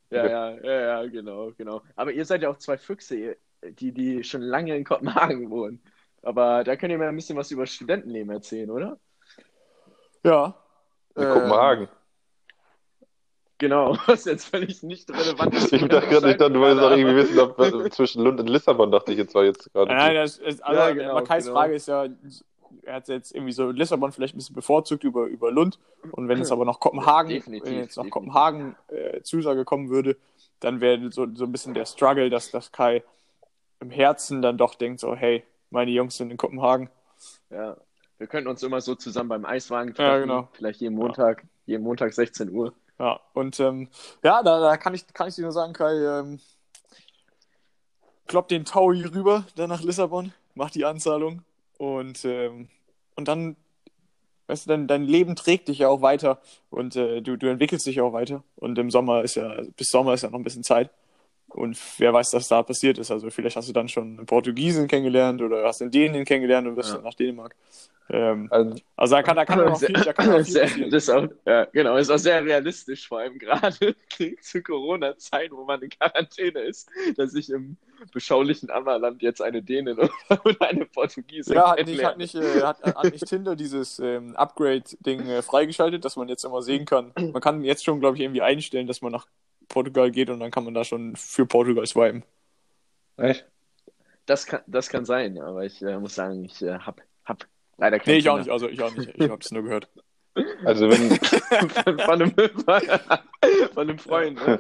[0.10, 0.32] Ja, Okay.
[0.32, 1.82] ja, ja, ja, genau, genau.
[1.96, 5.82] Aber ihr seid ja auch zwei Füchse, die, die schon lange in Kopenhagen wohnen.
[6.22, 8.98] Aber da könnt ihr mir ein bisschen was über Studentenleben erzählen, oder?
[10.24, 10.56] Ja.
[11.16, 11.88] In Ähm, Kopenhagen.
[13.60, 15.74] Genau, was jetzt völlig nicht relevant ist.
[15.74, 18.92] Ich dachte gerade, ich dachte, du wolltest auch irgendwie wissen, ob zwischen Lund und Lissabon,
[18.92, 19.94] dachte ich jetzt war jetzt gerade.
[19.94, 21.58] Nein, das ist, also Ja, genau, Makais genau.
[21.58, 22.08] Frage ist ja,
[22.84, 25.80] er hat jetzt irgendwie so Lissabon vielleicht ein bisschen bevorzugt über, über Lund.
[26.12, 28.12] Und wenn es aber noch Kopenhagen, Definitiv, wenn jetzt noch definitiv.
[28.34, 30.18] Kopenhagen äh, Zusage kommen würde,
[30.60, 33.04] dann wäre so, so ein bisschen der Struggle, dass, dass Kai
[33.80, 36.90] im Herzen dann doch denkt, so, hey, meine Jungs sind in Kopenhagen.
[37.50, 37.78] Ja,
[38.18, 40.10] wir könnten uns immer so zusammen beim Eiswagen treffen.
[40.10, 40.50] Ja, genau.
[40.54, 42.74] Vielleicht jeden Montag, jeden Montag 16 Uhr.
[43.00, 43.90] Ja, und ähm,
[44.24, 46.40] ja, da, da kann ich, kann ich dir nur sagen, Kai, ähm,
[48.28, 51.44] klopp den Taui rüber, dann nach Lissabon, mach die Anzahlung
[51.78, 52.70] und, ähm,
[53.16, 53.56] und dann,
[54.48, 56.40] weißt du, dein, dein Leben trägt dich ja auch weiter
[56.72, 58.44] und äh, du, du entwickelst dich auch weiter.
[58.56, 60.90] Und im Sommer ist ja, bis Sommer ist ja noch ein bisschen Zeit.
[61.50, 63.12] Und wer weiß, was da passiert ist.
[63.12, 66.76] Also vielleicht hast du dann schon einen Portugiesen kennengelernt oder hast einen Dänen kennengelernt und
[66.76, 66.96] bist Ja.
[66.96, 67.56] dann nach Dänemark.
[68.10, 70.90] Ähm, Also, also da kann, da kann ja noch viel, da kann viel Sehr, passieren.
[70.90, 73.96] das ist auch, ja, genau, ist auch sehr realistisch, vor allem gerade
[74.42, 77.78] zu Corona-Zeiten, wo man in Quarantäne ist, dass ich im
[78.14, 79.98] beschaulichen Ammerland jetzt eine Dänin
[80.44, 82.04] oder eine Portugiesin Ja, hat nicht, kennenlerne.
[82.04, 86.44] hat nicht, äh, hat, hat nicht Tinder dieses ähm, Upgrade-Ding äh, freigeschaltet, dass man jetzt
[86.44, 87.14] immer sehen kann.
[87.32, 89.28] Man kann jetzt schon, glaube ich, irgendwie einstellen, dass man nach
[89.70, 92.24] Portugal geht und dann kann man da schon für Portugal swipen.
[93.18, 93.46] echt?
[94.26, 97.46] Das kann, das kann sein, aber ich äh, muss sagen, ich äh, hab, hab
[97.78, 99.14] leider kein Nee, ich auch nicht, also ich auch nicht.
[99.16, 99.90] Ich habe es nur gehört.
[100.64, 102.32] Also wenn, von, von, einem,
[103.74, 104.60] von einem Freund, ne?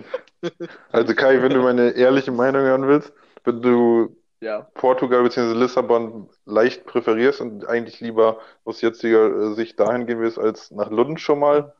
[0.92, 4.62] also Kai, wenn du meine ehrliche Meinung hören willst, wenn du Ja.
[4.74, 5.54] Portugal bzw.
[5.54, 10.90] Lissabon leicht präferierst und eigentlich lieber aus jetziger äh, Sicht dahin gehen willst als nach
[10.90, 11.76] Lund schon mal,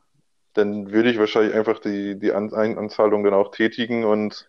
[0.58, 4.46] dann würde ich wahrscheinlich einfach die, die An Anzahlung dann auch tätigen und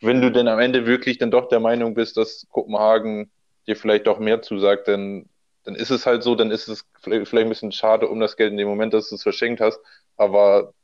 [0.00, 3.30] wenn du denn am Ende wirklich dann doch der Meinung bist, dass Kopenhagen
[3.66, 5.28] dir vielleicht doch mehr zusagt, dann,
[5.64, 8.36] dann ist es halt so, dann ist es vielleicht, vielleicht ein bisschen schade um das
[8.36, 9.80] Geld in dem Moment, dass du es verschenkt hast,
[10.16, 10.74] aber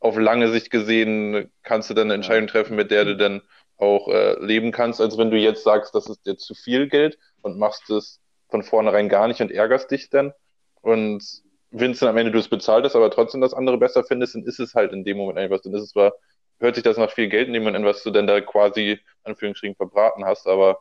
[0.00, 3.42] auf lange Sicht gesehen kannst du dann eine Entscheidung treffen, mit der du dann
[3.76, 7.18] auch äh, leben kannst, als wenn du jetzt sagst, das ist dir zu viel Geld
[7.42, 10.32] und machst es von vornherein gar nicht und ärgerst dich dann.
[10.80, 14.04] Und wenn es dann am Ende du es bezahlt hast, aber trotzdem das andere besser
[14.04, 16.14] findest, dann ist es halt in dem Moment einfach, dann ist es zwar,
[16.60, 19.00] hört sich das nach viel Geld in dem Moment an, was du dann da quasi,
[19.24, 20.80] Anführungsstrichen, verbraten hast, aber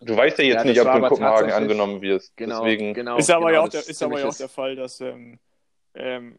[0.00, 2.36] du weißt ja jetzt Ja, nicht, ob du in Kopenhagen angenommen wirst.
[2.36, 3.18] Genau, Deswegen, genau.
[3.18, 5.38] ist aber genau, ja auch der, ist aber ja auch der Fall, dass ähm,
[5.94, 6.36] ähm,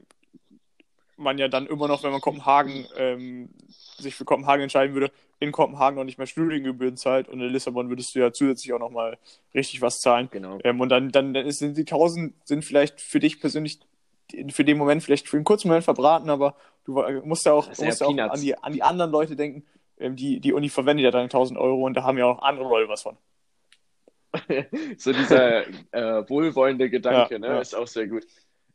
[1.18, 3.50] man ja dann immer noch, wenn man Kopenhagen ähm,
[3.98, 7.89] sich für Kopenhagen entscheiden würde, in Kopenhagen noch nicht mehr Studiengebühren zahlt und in Lissabon
[7.89, 9.17] würdest du ja zusätzlich auch noch mal
[9.54, 10.30] richtig was zahlen.
[10.32, 10.60] Genau.
[10.63, 13.80] Ähm, und dann, dann, dann sind die 1000 sind vielleicht für dich persönlich
[14.50, 18.02] für den Moment vielleicht für einen kurzen Moment verbraten, aber du musst ja auch, musst
[18.02, 19.65] ja auch an, die, an die anderen Leute denken.
[20.00, 22.67] Ähm, die, die Uni verwendet ja deine 1000 Euro und da haben ja auch andere
[22.67, 23.17] Leute was von.
[24.97, 27.47] so dieser äh, wohlwollende Gedanke, Ja, ne?
[27.47, 27.62] ja.
[27.62, 28.26] Ist auch sehr gut.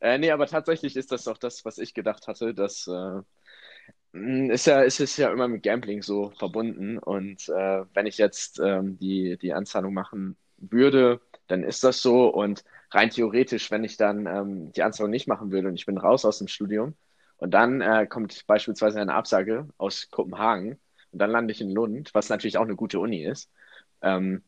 [0.01, 3.21] Äh, nee, aber tatsächlich ist das auch das, was ich gedacht hatte, dass äh,
[4.13, 6.99] ist ja, ist es ja immer mit Gambling so verbunden.
[6.99, 12.29] Und äh, wenn ich jetzt ähm, die, die Anzahlung machen würde, dann ist das so.
[12.29, 15.99] Und rein theoretisch, wenn ich dann ähm, die Anzahlung nicht machen würde und ich bin
[15.99, 16.95] raus aus dem Studium
[17.39, 20.79] und dann äh, kommt beispielsweise eine Absage aus Kopenhagen
[21.11, 23.51] und dann lande ich in Lund, was natürlich auch eine gute Uni ist.
[24.03, 24.43] Ähm,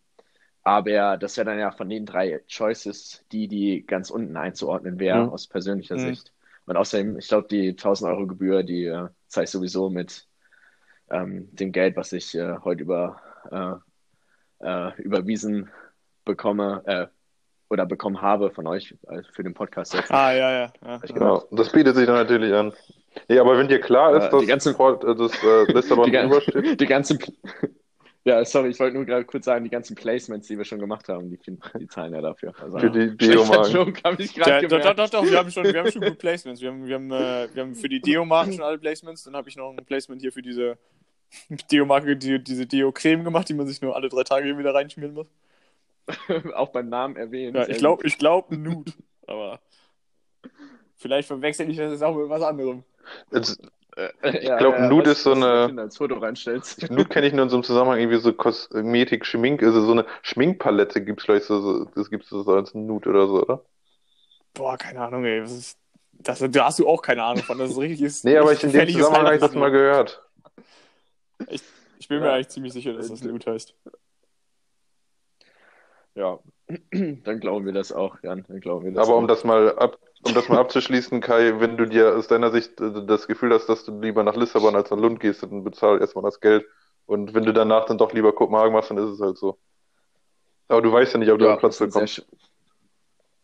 [0.65, 5.29] aber das wäre dann ja von den drei Choices die, die ganz unten einzuordnen wäre,
[5.29, 5.31] Mhm.
[5.31, 6.01] aus persönlicher Mhm.
[6.01, 6.34] Sicht.
[6.67, 10.27] Und außerdem, ich glaube, die 1000 Euro Gebühr, die äh, zahle ich sowieso mit
[11.11, 15.71] ähm, dem Geld, was ich äh, heute über, äh, äh, überwiesen
[16.25, 17.07] bekomme äh,
[17.69, 20.11] oder bekommen habe von euch äh, für den Podcast jetzt.
[20.11, 20.73] Ah, ja, ja.
[20.85, 21.17] ja, Ich ja.
[21.17, 22.73] genau, das bietet sich dann natürlich an.
[23.29, 26.11] Nee, aber wenn dir klar ist, Äh, dass die ganzen- Port, das äh, Lissabon Die,
[26.13, 27.19] gan- übersteht, die ganzen,
[28.25, 31.09] ja, sorry, ich wollte nur gerade kurz sagen, die ganzen Placements, die wir schon gemacht
[31.09, 31.39] haben, die,
[31.79, 32.55] die zahlen ja dafür.
[32.59, 33.15] Also, für die
[34.19, 34.99] ich Ja, gerade doch, doch, gemerkt.
[34.99, 36.63] doch, doch, wir haben schon, wir haben schon gut Placements.
[36.63, 39.25] Wir haben, wir haben, äh, wir haben für die Deo-Marken schon alle Placements.
[39.25, 40.79] Dann habe ich noch ein Placement hier für diese
[41.71, 45.27] Deo-Marke, die, diese Deo-Creme gemacht, die man sich nur alle drei Tage wieder reinschmieren muss.
[46.55, 47.57] Auch beim Namen erwähnt.
[47.57, 48.93] Ja, ich glaube, ich glaube Nude,
[49.27, 49.61] aber
[50.97, 52.85] vielleicht verwechsel ich das jetzt auch mit was anderem.
[53.33, 53.59] Jetzt,
[53.97, 56.91] Äh, ich glaub, Nude was- ist so eine- als Foto reinstellst.
[56.91, 60.05] Nude kenne ich nur in so einem Zusammenhang irgendwie so Kosmetik, Schmink, also so eine
[60.23, 63.65] Schminkpalette gibt's vielleicht so, so das gibt's so als Nude oder so, oder?
[64.55, 65.43] Boah, keine Ahnung, ey.
[65.43, 65.79] Was ist,
[66.13, 67.59] Das, da hast du auch keine Ahnung von.
[67.59, 68.25] Das ist richtig.
[68.25, 70.23] Nee, aber ich in dem Zusammenhang habe ich das mal gehört.
[71.99, 72.33] Ich bin mir Ja.
[72.35, 73.75] eigentlich ziemlich sicher, dass das Loot heißt.
[76.15, 76.39] Ja,
[76.93, 78.45] dann glauben wir das auch, Jan.
[78.49, 79.29] Dann glauben wir das Aber um auch.
[79.29, 83.07] das mal ab, um das mal abzuschließen, Kai, wenn du dir aus deiner Sicht äh,
[83.07, 86.25] das Gefühl hast, dass du lieber nach Lissabon als nach Lund gehst, dann bezahl erstmal
[86.25, 86.67] das Geld.
[87.07, 89.59] Und wenn du danach dann doch lieber Kopenhagen machst, dann ist es halt so.
[90.69, 92.27] Aber du weißt ja nicht, ob du Ja, einen Platz ist ein sehr bekommst.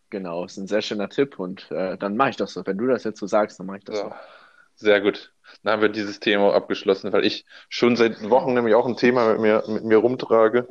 [0.09, 2.65] Genau, ist ein sehr schöner Tipp und äh, dann mache ich das so.
[2.65, 4.09] Wenn du das jetzt so sagst, dann mache ich das so.
[4.09, 4.15] Ja,
[4.75, 5.33] sehr gut.
[5.63, 9.31] Dann haben wir dieses Thema abgeschlossen, weil ich schon seit Wochen nämlich auch ein Thema
[9.33, 10.67] mit mir, mit mir rumtrage,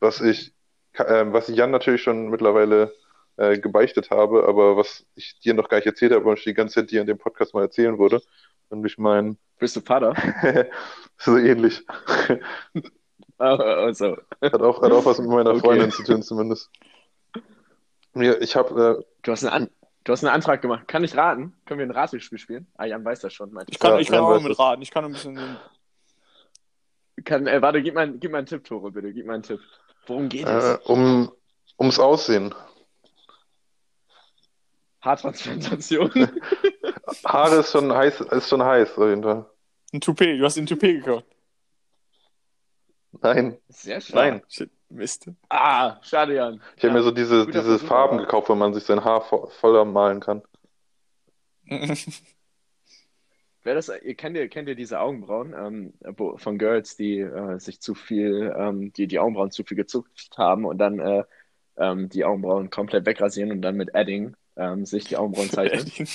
[0.00, 0.52] was ich,
[0.94, 2.92] äh, was ich Jan natürlich schon mittlerweile
[3.36, 6.54] äh, gebeichtet habe, aber was ich dir noch gar nicht erzählt habe und ich die
[6.54, 8.22] ganze Zeit dir in dem Podcast mal erzählen würde.
[8.70, 10.14] Nämlich mein, Bist du Vater?
[11.18, 11.84] so ähnlich.
[13.38, 15.60] also, Hat auch, hat auch was mit meiner Okay.
[15.60, 16.70] Freundin zu tun, zumindest.
[18.14, 19.70] Mir, ich habe, du hast, einen An
[20.04, 20.88] du hast einen Antrag gemacht.
[20.88, 21.54] Kann ich raten?
[21.66, 22.66] Können wir ein Ratespiel spielen?
[22.76, 23.52] Ah, Jan weiß das schon.
[23.52, 24.58] meinte Ich kann, Ja, ich kann Jan auch mit es.
[24.58, 24.82] raten.
[24.82, 25.38] Ich kann ein bisschen.
[27.24, 29.12] Kann, äh, warte, gib mal, gib mal einen Tipp, Tore, bitte.
[29.12, 29.60] Gib mal einen Tipp.
[30.06, 30.76] Worum geht äh, es?
[30.86, 31.30] um,
[31.78, 32.54] ums Aussehen.
[35.06, 36.10] Haartransplantation.
[37.24, 39.46] Haare ist schon heiß, ist schon heiß, auf jeden Fall.
[39.92, 40.38] Ein Toupet.
[40.38, 41.24] Du hast ein Toupet gekauft.
[43.22, 44.14] Nein, Sehr schön.
[44.16, 44.42] nein.
[44.48, 45.30] Shit, Mist.
[45.48, 46.60] Ah, schade, Jan.
[46.76, 46.92] Ich habe Ja.
[46.94, 49.46] mir so diese, Guter diese Versuch, Farben aber- gekauft, wo man sich sein Haar vo
[49.60, 50.42] voller malen kann.
[53.62, 55.92] Wer das, ihr kennt ihr, kennt ihr diese Augenbrauen ähm,
[56.36, 60.64] von Girls, die äh, sich zu viel, ähm, die die Augenbrauen zu viel gezuckt haben
[60.64, 61.24] und dann äh,
[61.76, 65.90] ähm, die Augenbrauen komplett wegrasieren und dann mit Adding ähm, sich die Augenbrauen zeichnen.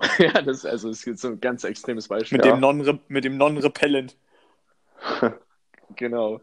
[0.18, 2.38] ja, das also es gibt so ein ganz extremes Beispiel.
[2.38, 2.52] mit, Ja.
[2.52, 4.16] dem non mit dem Non-Repellent.
[5.96, 6.40] Genau.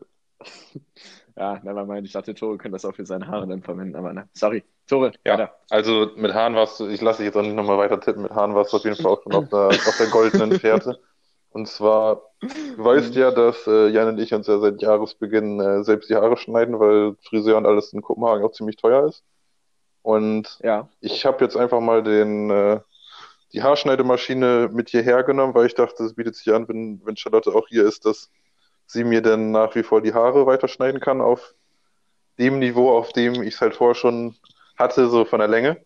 [1.35, 2.05] ja, never mind.
[2.05, 4.29] Ich dachte, Tore könnte das auch für seine Haare dann verwenden, aber ne.
[4.33, 4.63] Sorry.
[4.87, 5.33] Tore, Ja.
[5.33, 5.55] weiter.
[5.71, 8.31] Also mit Haaren warst du, ich lasse dich jetzt auch nicht nochmal weiter tippen, mit
[8.31, 10.99] Haaren warst du auf jeden Fall auch schon auf der, auf der goldenen Fährte.
[11.51, 15.83] Und zwar, du weißt ja, dass äh, Jan und ich uns ja seit Jahresbeginn äh,
[15.83, 19.23] selbst die Haare schneiden, weil Friseur und alles in Kopenhagen auch ziemlich teuer ist.
[20.01, 20.87] Und Ja.
[21.01, 22.79] ich habe jetzt einfach mal den, äh,
[23.53, 27.53] die Haarschneidemaschine mit hierher genommen, weil ich dachte, es bietet sich an, wenn, wenn Charlotte
[27.53, 28.29] auch hier ist, dass
[28.85, 31.53] sie mir dann nach wie vor die Haare weiterschneiden kann auf
[32.37, 34.35] dem Niveau, auf dem ich es halt vorher schon
[34.77, 35.83] hatte, so von der Länge.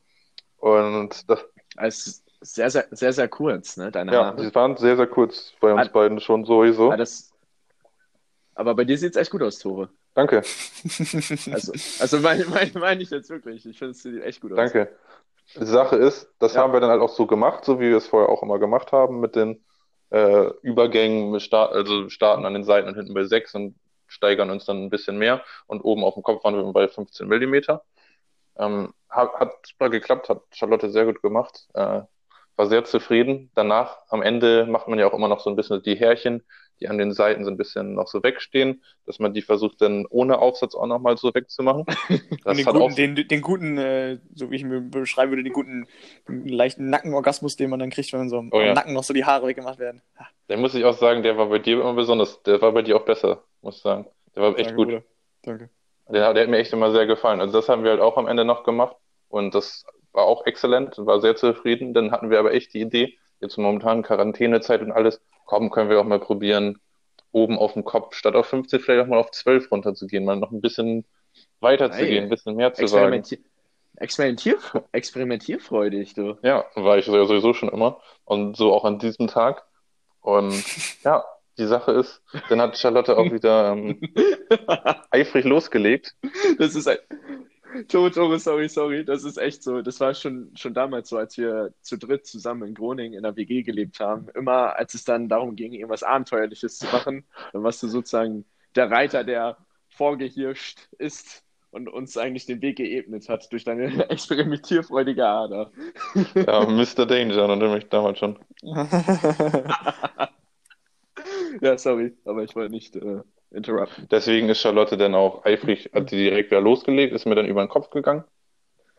[0.58, 1.44] Und das,
[1.76, 3.92] Also sehr, sehr, sehr, sehr kurz, ne?
[3.92, 4.46] Deine ja, Haare.
[4.46, 5.92] die waren sehr, sehr kurz bei uns Ah.
[5.92, 6.92] beiden schon sowieso.
[6.92, 7.34] Ah, das,
[8.56, 9.90] aber bei dir sieht es echt gut aus, Tore.
[10.16, 10.44] Danke,
[11.50, 13.66] Also, also meine mein, mein ich jetzt wirklich.
[13.66, 14.58] Ich finde, es sieht echt gut aus.
[14.58, 14.96] danke.
[15.56, 16.62] Die Sache ist, das Ja.
[16.62, 18.92] haben wir dann halt auch so gemacht, so wie wir es vorher auch immer gemacht
[18.92, 19.64] haben, mit den
[20.12, 23.76] äh, Übergängen, mit Start, also starten an den Seiten und hinten bei 6 und
[24.08, 25.44] steigern uns dann ein bisschen mehr.
[25.68, 27.84] Und oben auf dem Kopf waren wir bei 15 Millimeter.
[28.58, 31.68] Ähm, hat, hat super geklappt, hat Charlotte sehr gut gemacht.
[31.74, 32.02] Äh,
[32.56, 33.52] war sehr zufrieden.
[33.56, 36.44] Danach, am Ende, macht man ja auch immer noch so ein bisschen die Härchen,
[36.80, 40.06] die an den Seiten so ein bisschen noch so wegstehen, dass man die versucht dann
[40.10, 41.86] ohne Aufsatz auch nochmal so wegzumachen.
[42.10, 45.32] Und Das den hat guten, auch, den, den guten, äh, so wie ich mir beschreiben
[45.32, 45.88] würde, den guten,
[46.28, 48.74] den leichten Nackenorgasmus, den man dann kriegt, wenn man so am Oh ja.
[48.74, 50.02] Nacken noch so die Haare weggemacht werden.
[50.20, 52.82] Ha, der muss ich auch sagen, der war bei dir immer besonders, der war bei
[52.82, 54.06] dir auch besser, muss ich sagen.
[54.36, 54.88] Der war echt danke, gut.
[54.88, 55.04] Bruder.
[55.44, 55.70] Danke.
[56.10, 57.40] Der, hat- der hat mir echt immer sehr gefallen.
[57.40, 58.96] Also das haben wir halt auch am Ende noch gemacht
[59.30, 61.94] und das war auch exzellent, war sehr zufrieden.
[61.94, 66.00] Dann hatten wir aber echt die Idee, jetzt momentan Quarantänezeit und alles, komm, können wir
[66.00, 66.80] auch mal probieren,
[67.32, 70.52] oben auf dem Kopf statt auf 15 vielleicht auch mal auf 12 runterzugehen, mal noch
[70.52, 71.06] ein bisschen
[71.60, 73.14] weiter zu gehen, ein bisschen mehr zu wagen.
[73.14, 73.38] Experimentier
[73.98, 74.58] Experimentier
[74.92, 76.38] experimentierfreudig, du.
[76.42, 79.66] Ja, war ich sowieso schon immer und so auch an diesem Tag.
[80.22, 80.54] Und
[81.04, 81.24] ja,
[81.58, 84.02] die Sache ist, dann hat Charlotte auch wieder ähm,
[85.12, 86.16] eifrig losgelegt.
[86.58, 86.98] Das ist ein.
[87.88, 89.06] Tore, sorry, sorry.
[89.06, 89.82] Das ist echt so.
[89.82, 93.36] Das war schon, schon damals so, als wir zu dritt zusammen in Groningen in der
[93.36, 94.28] WG gelebt haben.
[94.36, 98.92] Immer, als es dann darum ging, irgendwas Abenteuerliches zu machen, dann warst du sozusagen der
[98.92, 99.58] Reiter, der
[99.90, 105.72] vorgehirscht ist und uns eigentlich den Weg geebnet hat durch deine experimentierfreudige Ader.
[106.36, 107.06] Ja, Mr.
[107.06, 108.40] Danger, nannte mich damals schon.
[111.62, 113.22] Ja, sorry, aber ich wollte nicht äh,
[113.54, 114.08] interrupten.
[114.10, 117.64] Deswegen ist Charlotte dann auch eifrig, hat sie direkt wieder losgelegt, ist mir dann über
[117.64, 118.24] den Kopf gegangen.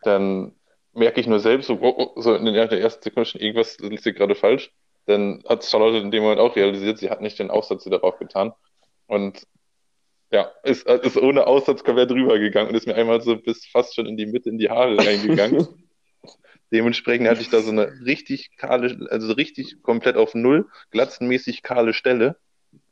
[0.03, 0.53] Dann
[0.93, 4.03] merke ich nur selbst, so, oh, oh, so in der ersten Sekunde schon, irgendwas ist
[4.03, 4.71] hier gerade falsch.
[5.05, 8.53] Dann hat Charlotte in dem Moment auch realisiert, sie hat nicht den Aufsatz drauf getan.
[9.07, 9.45] Und
[10.31, 13.95] ja, ist, ist ohne Aussatz komplett drüber gegangen und ist mir einmal so bis fast
[13.95, 15.67] schon in die Mitte in die Haare reingegangen.
[16.71, 21.93] Dementsprechend hatte ich da so eine richtig kahle, also richtig komplett auf Null, glatzenmäßig kahle
[21.93, 22.37] Stelle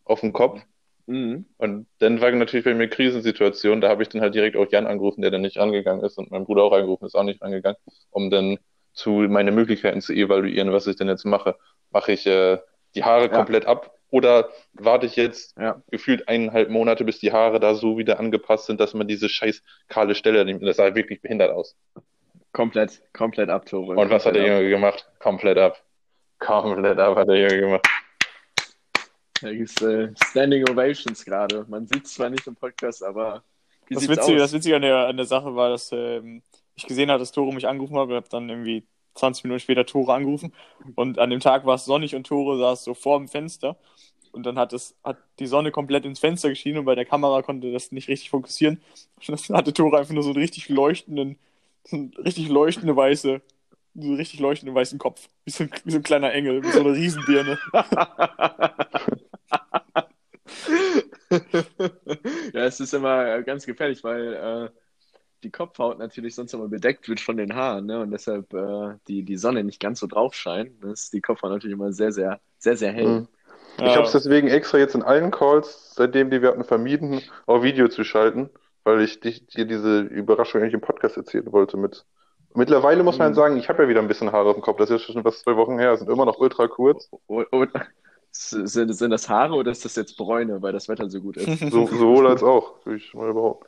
[0.05, 0.61] auf dem Kopf.
[1.05, 1.45] Mhm.
[1.57, 4.87] Und dann war natürlich bei mir Krisensituation, da habe ich dann halt direkt auch Jan
[4.87, 7.77] angerufen, der dann nicht rangegangen ist und mein Bruder auch angerufen ist, auch nicht rangegangen,
[8.11, 8.57] um dann
[8.93, 11.55] zu meine Möglichkeiten zu evaluieren, was ich denn jetzt mache.
[11.91, 12.59] Mache ich äh,
[12.95, 13.29] die Haare Ja.
[13.29, 15.81] komplett ab oder warte ich jetzt Ja.
[15.89, 19.61] gefühlt eineinhalb Monate, bis die Haare da so wieder angepasst sind, dass man diese scheiß
[19.89, 20.63] kahle Stelle nimmt.
[20.63, 21.75] Das sah wirklich behindert aus.
[22.51, 23.95] Komplett, komplett ab, Tore.
[23.95, 24.45] Und was hat der.
[24.45, 25.09] Junge gemacht?
[25.19, 25.83] Komplett ab.
[26.37, 27.87] Komplett ab hat der Junge gemacht.
[29.43, 31.65] Da gibt's äh, Standing Ovations gerade.
[31.67, 33.43] Man sieht zwar nicht im Podcast, aber
[33.87, 36.41] wie Das Witzige, das Witzige an der, an der Sache war, dass ähm,
[36.75, 39.85] ich gesehen habe, dass Tore mich angerufen hat und habe dann irgendwie 20 Minuten später
[39.85, 40.53] Tore angerufen.
[40.95, 43.75] Und an dem Tag war es sonnig und Tore saß so vor dem Fenster.
[44.31, 47.41] Und dann hat, es, hat die Sonne komplett ins Fenster geschienen und bei der Kamera
[47.41, 48.81] konnte das nicht richtig fokussieren.
[49.17, 51.37] Und das hatte Tore einfach nur so einen richtig leuchtenden,
[51.83, 53.41] so richtig leuchtende weiße,
[53.95, 55.27] so einen richtig leuchtenden weißen Kopf.
[55.45, 57.59] Wie so, ein, wie so ein kleiner Engel mit so einer Riesenbirne.
[62.53, 64.69] ja, es ist immer ganz gefährlich, weil äh,
[65.43, 67.99] die Kopfhaut natürlich sonst immer bedeckt wird von den Haaren, ne?
[67.99, 70.83] Und deshalb äh, die, die Sonne nicht ganz so drauf scheint.
[70.83, 73.07] Das ist die Kopfhaut natürlich immer sehr, sehr, sehr, sehr hell.
[73.07, 73.27] Mhm.
[73.77, 77.63] Ich habe es deswegen extra jetzt in allen Calls, seitdem die wir hatten, vermieden, auf
[77.63, 78.51] Video zu schalten,
[78.83, 82.05] weil ich dich, dir diese Überraschung eigentlich im Podcast erzählen wollte mit.
[82.55, 83.35] Mittlerweile muss man Mhm.
[83.35, 84.77] sagen, ich habe ja wieder ein bisschen Haare auf dem Kopf.
[84.77, 87.09] Das ist ja schon was zwei Wochen her, sind immer noch ultra kurz.
[87.27, 87.65] O- o-
[88.31, 91.71] sind, sind das Haare oder ist das jetzt Bräune, weil das Wetter so gut ist?
[91.71, 93.67] So, sowohl als auch, würde ich mal behaupten.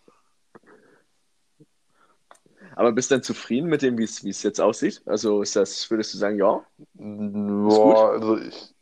[2.75, 5.01] Aber bist du denn zufrieden mit dem, wie es jetzt aussieht?
[5.05, 6.65] Also ist das, würdest du sagen, ja?
[6.93, 8.73] Boah, also ich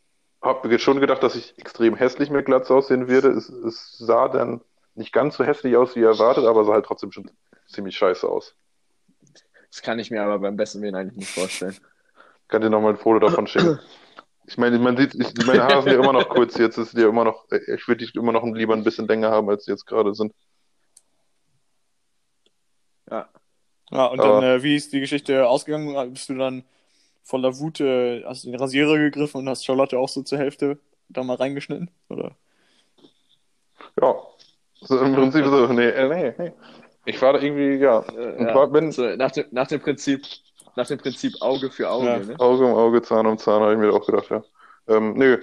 [0.42, 3.28] habe mir schon gedacht, dass ich extrem hässlich mit Glatze aussehen würde.
[3.30, 4.60] Es, es sah dann
[4.94, 7.30] nicht ganz so hässlich aus wie erwartet, aber sah halt trotzdem schon
[7.68, 8.56] ziemlich scheiße aus.
[9.74, 11.76] Das kann ich mir aber beim besten Willen eigentlich nicht vorstellen.
[12.46, 13.80] Kann dir nochmal ein Foto davon schicken.
[14.46, 17.00] Ich meine, man sieht, ich, meine Haare sind ja immer noch kurz, jetzt ist die
[17.00, 19.72] ja immer noch, ich würde die immer noch lieber ein bisschen länger haben, als sie
[19.72, 20.32] jetzt gerade sind.
[23.10, 23.28] Ja.
[23.90, 26.12] Ja, und Aber- dann, äh, wie ist die Geschichte ausgegangen?
[26.12, 26.62] Bist du dann
[27.24, 30.78] voller Wut, äh, hast du den Rasierer gegriffen und hast Charlotte auch so zur Hälfte
[31.08, 31.90] da mal reingeschnitten?
[32.08, 32.36] Oder?
[34.00, 34.14] Ja.
[34.82, 36.52] So im Prinzip so, nee, äh, nee, nee.
[37.06, 38.54] Ich war da irgendwie, ja, ja.
[38.54, 40.24] war- wenn- so, nach, dem, nach dem Prinzip,
[40.76, 42.18] nach dem Prinzip Auge für Auge, Ja.
[42.18, 42.40] ne?
[42.40, 44.42] Auge um Auge, Zahn um Zahn, habe ich mir auch gedacht, ja.
[44.88, 45.38] Ähm, nö,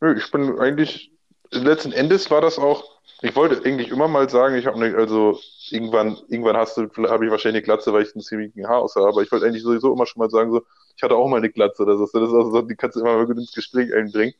[0.00, 1.10] nö, ich bin eigentlich,
[1.50, 2.84] letzten Endes war das auch,
[3.22, 5.38] ich wollte eigentlich immer mal sagen, ich habe nicht, also
[5.70, 8.94] irgendwann, irgendwann hast du, habe ich wahrscheinlich eine Glatze, weil ich einen ziemlichen Haar aus
[8.96, 10.62] habe, aber ich wollte eigentlich sowieso immer schon mal sagen, so,
[10.96, 13.00] ich hatte auch mal eine Glatze, das ist, das ist also, so, die kannst du
[13.00, 14.34] immer mal gut ins Gespräch einbringen.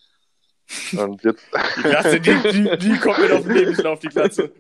[0.99, 1.45] Und jetzt,
[1.77, 4.51] Die Glatze, die, die, die kommt mir auf den Lebenslauf, die Glatze.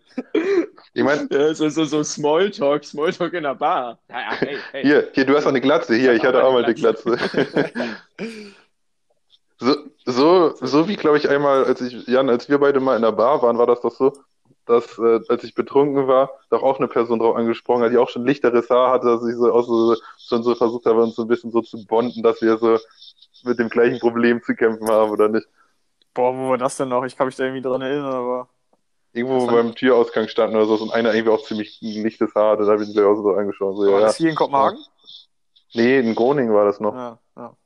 [0.94, 3.98] ich meine, Ja, so, so, so Smalltalk, Smalltalk in der Bar.
[4.08, 4.82] Ja, ja, hey, hey.
[4.82, 7.16] hier, hier, du hast auch eine Glatze, hier, ich hatte auch mal eine Glatze.
[7.16, 7.70] Glatze.
[9.58, 13.02] So, so, so wie, glaube ich, einmal, als ich, Jan, als wir beide mal in
[13.02, 14.12] der Bar waren, war das doch so,
[14.66, 18.10] dass, äh, als ich betrunken war, doch auch eine Person drauf angesprochen hat, die auch
[18.10, 21.22] schon lichteres Haar hatte, dass ich so auch so, schon so versucht habe, uns so
[21.22, 22.78] ein bisschen so zu bonden, dass wir so
[23.44, 25.46] mit dem gleichen Problem zu kämpfen haben, oder nicht?
[26.16, 27.04] Boah, wo war das denn noch?
[27.04, 28.48] Ich kann mich da irgendwie dran erinnern, aber.
[29.12, 32.82] Irgendwo beim Türausgang standen oder so, und einer irgendwie auch ziemlich lichtes Haar da habe
[32.82, 33.76] ich ihn gleich auch so angeschaut.
[33.76, 34.06] So, war ja, ja.
[34.06, 34.78] das hier in Kopenhagen?
[35.74, 36.94] Nee, in Groningen war das noch.
[36.94, 37.56] Ja, ja.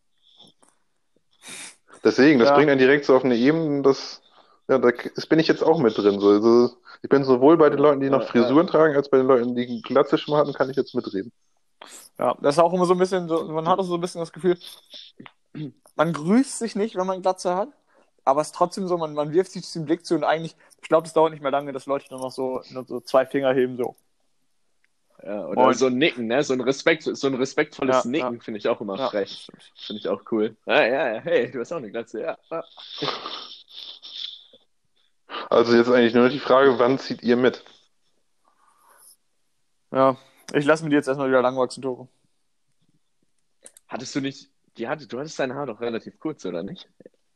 [2.02, 2.56] Deswegen, das Ja.
[2.56, 4.20] bringt einen direkt so auf eine Ebene, das,
[4.68, 4.90] ja, da
[5.28, 6.18] bin ich jetzt auch mit drin.
[6.18, 6.28] So.
[6.28, 6.70] Also,
[7.02, 9.54] ich bin sowohl bei den Leuten, die noch Ja, Frisuren tragen, als bei den Leuten,
[9.54, 11.32] die Glatze schon mal hatten, kann ich jetzt mitreden.
[12.18, 14.20] Ja, das ist auch immer so ein bisschen, so, man hat auch so ein bisschen
[14.20, 14.58] das Gefühl,
[15.96, 17.68] man grüßt sich nicht, wenn man Glatze hat,
[18.30, 20.88] aber es ist trotzdem so, man, man wirft sich diesen Blick zu und eigentlich, ich
[20.88, 23.52] glaube, es dauert nicht mehr lange, dass Leute dann noch so, nur so zwei Finger
[23.52, 23.96] heben, so.
[25.22, 26.42] Ja, oder Und- so ein Nicken, ne?
[26.42, 29.10] So ein, Respekt, so ein respektvolles Ja, Nicken finde ich auch immer Ja.
[29.10, 29.50] frech.
[29.86, 30.56] Finde ich auch cool.
[30.64, 32.38] Ja, ja, ja, hey, du hast auch eine Glatze, ja.
[32.50, 32.64] ja.
[35.50, 37.62] Also jetzt eigentlich nur noch die Frage, wann zieht ihr mit?
[39.92, 40.16] Ja,
[40.54, 42.08] ich lasse mir die jetzt erstmal wieder lang wachsen, Tore.
[43.88, 46.88] Hattest du nicht, die hatte, du hattest dein Haar doch relativ kurz, oder nicht?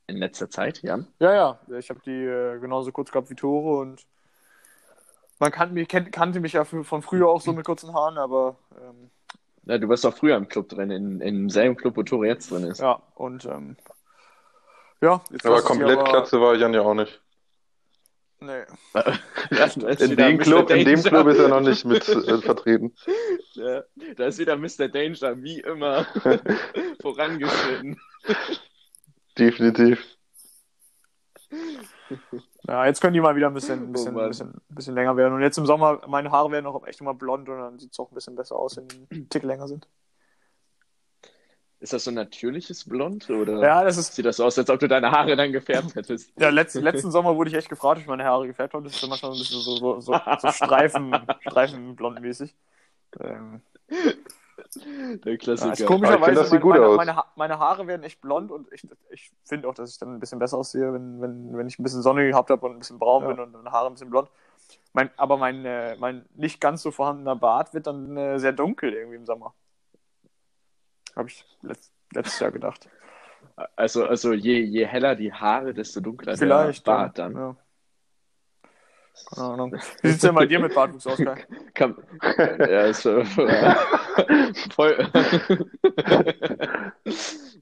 [0.06, 1.06] In letzter Zeit, Jan?
[1.18, 4.04] Ja, ja, ich habe die äh, genauso kurz gehabt wie Tore und
[5.38, 8.56] man kan mich, kennt, kannte mich ja von früher auch so mit kurzen Haaren, aber
[8.80, 9.10] ähm,
[9.64, 12.50] Ja, du warst doch früher im Club drin, in, im selben Club, wo Tore jetzt
[12.50, 12.80] drin ist.
[12.80, 13.76] ja, und ähm,
[15.00, 17.20] ja, jetzt Aber komplett aber- Glatze war Jan ja auch nicht.
[18.40, 18.64] Nee.
[20.00, 20.38] In dem.
[20.38, 21.02] Club, in dem.
[21.02, 22.94] Club ist er noch nicht mit äh, vertreten.
[23.54, 23.82] Ja,
[24.16, 24.88] da ist wieder Mr.
[24.88, 26.04] Danger, wie immer,
[27.00, 27.98] vorangeschritten.
[29.38, 30.04] Definitiv.
[32.66, 34.24] Ja, jetzt können die mal wieder ein bisschen, ein Oh bisschen, Mann.
[34.24, 35.34] ein bisschen, ein bisschen länger werden.
[35.34, 37.98] Und jetzt im Sommer, meine Haare werden auch echt immer blond und dann sieht es
[37.98, 39.86] auch ein bisschen besser aus, wenn die einen Tick länger sind.
[41.80, 44.14] Ist das so ein natürliches Blond, oder Ja, das ist.
[44.14, 46.32] sieht das so aus, als ob du deine Haare dann gefärbt hättest?
[46.40, 48.84] Ja, letzt, letzten Sommer wurde ich echt gefragt, ob ich meine Haare gefärbt habe.
[48.84, 51.12] Das ist manchmal so ein bisschen so, so, so, so Streifen,
[51.44, 52.54] Streifenblond-mäßig.
[53.20, 53.60] Ähm,
[55.24, 55.72] Der Ja, Klassiker.
[55.72, 56.96] ist Aber ich komischerweise, das meine, gut meine, aus.
[56.96, 60.14] meine, Ha- meine Haare werden echt blond und ich, ich finde auch, dass ich dann
[60.14, 62.78] ein bisschen besser aussehe, wenn, wenn, wenn ich ein bisschen Sonne gehabt habe und ein
[62.78, 63.28] bisschen braun Ja.
[63.30, 64.28] bin und meine Haare ein bisschen blond.
[64.92, 68.92] Mein, aber mein, äh, mein nicht ganz so vorhandener Bart wird dann äh, sehr dunkel
[68.92, 69.54] irgendwie im Sommer.
[71.16, 72.88] Habe ich letzt, letztes Jahr gedacht.
[73.76, 76.86] Also, also je, je heller die Haare, desto dunkler Vielleicht.
[76.86, 77.28] der Bart ja.
[77.28, 77.56] dann.
[79.14, 79.34] Ja.
[79.34, 79.72] Keine Ahnung.
[79.72, 81.46] Wie sieht es denn bei dir mit Bartwuchs aus, Kai?
[81.74, 81.96] Kann,
[82.36, 83.24] ja, ist äh,
[84.70, 85.08] voll.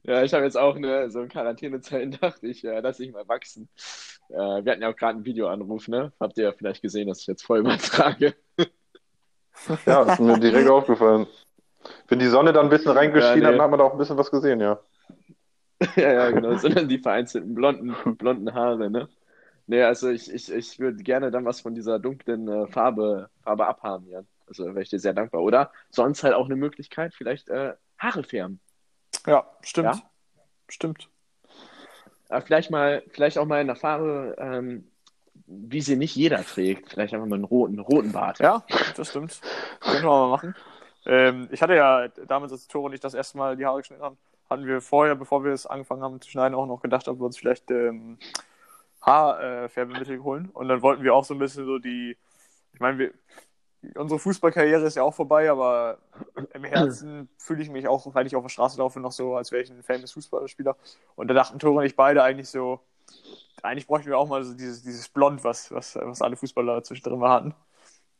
[0.03, 3.27] ja, ich habe jetzt auch eine, so in Quarantänezeiten dachte ich, äh, lass ich mal
[3.27, 3.69] wachsen.
[4.29, 6.11] Äh, wir hatten ja auch gerade einen Videoanruf, ne?
[6.19, 8.35] Habt ihr ja vielleicht gesehen, dass ich jetzt voll übertrage.
[9.85, 11.27] Ja, ist mir direkt aufgefallen.
[12.07, 13.57] Wenn die Sonne dann ein bisschen reingeschienen Ja, hat, nee.
[13.57, 14.79] dann hat man da auch ein bisschen was gesehen, ja.
[15.95, 19.09] ja, ja, genau, sondern die vereinzelten blonden, blonden Haare, ne?
[19.67, 23.65] Nee, also ich, ich, ich würde gerne dann was von dieser dunklen äh, Farbe, Farbe
[23.65, 24.27] abhaben, Jan.
[24.47, 25.41] Also wäre ich dir sehr dankbar.
[25.41, 28.59] Oder sonst halt auch eine Möglichkeit, vielleicht äh, Haare färben.
[29.25, 29.95] Ja, stimmt.
[29.95, 30.01] Ja?
[30.67, 31.09] Stimmt.
[32.29, 34.87] Aber vielleicht mal, vielleicht auch mal in der Farbe, ähm,
[35.45, 36.89] wie sie nicht jeder trägt.
[36.89, 38.39] Vielleicht einfach mal einen roten, roten Bart.
[38.39, 38.65] Ja,
[38.97, 39.39] das stimmt.
[39.79, 40.55] Können wir mal machen.
[41.05, 44.03] Ähm, ich hatte ja damals, als Tore und ich das erste Mal die Haare geschnitten
[44.03, 44.17] haben,
[44.49, 47.25] hatten wir vorher, bevor wir es angefangen haben zu schneiden, auch noch gedacht, ob wir
[47.25, 48.17] uns vielleicht ähm,
[49.03, 50.49] Haarfärbemittel holen.
[50.49, 52.17] Und dann wollten wir auch so ein bisschen so die,
[52.73, 53.11] ich meine, wir,
[53.95, 55.99] unsere Fußballkarriere ist ja auch vorbei, aber
[56.53, 59.51] im Herzen fühle ich mich auch, wenn ich auf der Straße laufe, noch so, als
[59.51, 60.77] wäre ich ein famous Fußballspieler.
[61.15, 62.79] Und da dachten Tore und ich beide eigentlich so,
[63.61, 67.19] eigentlich bräuchten wir auch mal so dieses, dieses Blond, was, was, was alle Fußballer zwischendrin
[67.19, 67.55] mal hatten.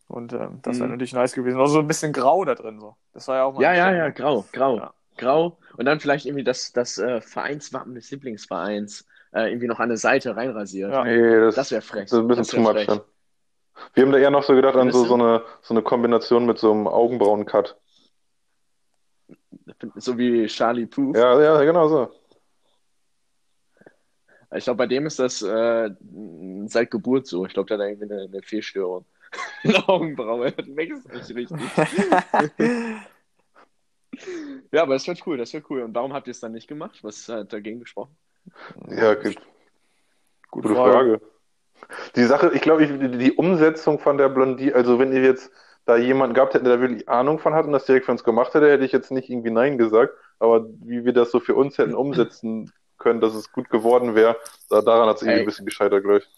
[0.07, 0.91] Und ähm, das wäre Mhm.
[0.95, 1.59] natürlich nice gewesen.
[1.59, 2.79] Auch so ein bisschen grau da drin.
[2.79, 2.95] So.
[3.13, 3.61] Das war ja auch mal.
[3.61, 4.93] Ja, ja, ja, grau, grau, Ja.
[5.17, 5.57] grau.
[5.77, 9.97] Und dann vielleicht irgendwie das, das äh, Vereinswappen des Lieblingsvereins äh, irgendwie noch an der
[9.97, 10.91] Seite reinrasiert.
[10.91, 11.03] Ja.
[11.03, 12.03] Nee, das, Das wäre frech.
[12.09, 13.01] das ist ein bisschen wär much dann.
[13.93, 16.59] Wir haben da eher noch so gedacht an so, so eine, so eine Kombination mit
[16.59, 17.75] so einem Augenbrauen-Cut.
[19.95, 21.15] So wie Charlie Puth.
[21.17, 22.11] Ja, ja, genau so.
[24.55, 25.89] Ich glaube, bei dem ist das äh,
[26.67, 27.45] seit Geburt so.
[27.45, 29.05] Ich glaube, der hat irgendwie eine, eine Fehlstörung.
[29.63, 30.51] Eine Augenbraue.
[30.51, 31.57] Das wächst nicht richtig.
[34.71, 35.81] Ja, aber das wird cool, das wird cool.
[35.81, 36.99] Und warum habt ihr es dann nicht gemacht?
[37.03, 38.15] Was hat dagegen gesprochen?
[38.89, 39.15] Ja.
[39.15, 39.35] Gute
[40.49, 40.93] Gute Frage.
[40.93, 41.21] Frage.
[42.15, 45.51] Die Sache, ich glaube, die Umsetzung von der Blondie, also wenn ihr jetzt
[45.85, 48.53] da jemanden gehabt hättet, der wirklich Ahnung von hat und das direkt für uns gemacht
[48.53, 50.13] hätte, hätte ich jetzt nicht irgendwie Nein gesagt.
[50.39, 54.37] Aber wie wir das so für uns hätten umsetzen können, dass es gut geworden wäre,
[54.69, 56.29] da, daran hat es irgendwie ein bisschen gescheitert, glaube ich.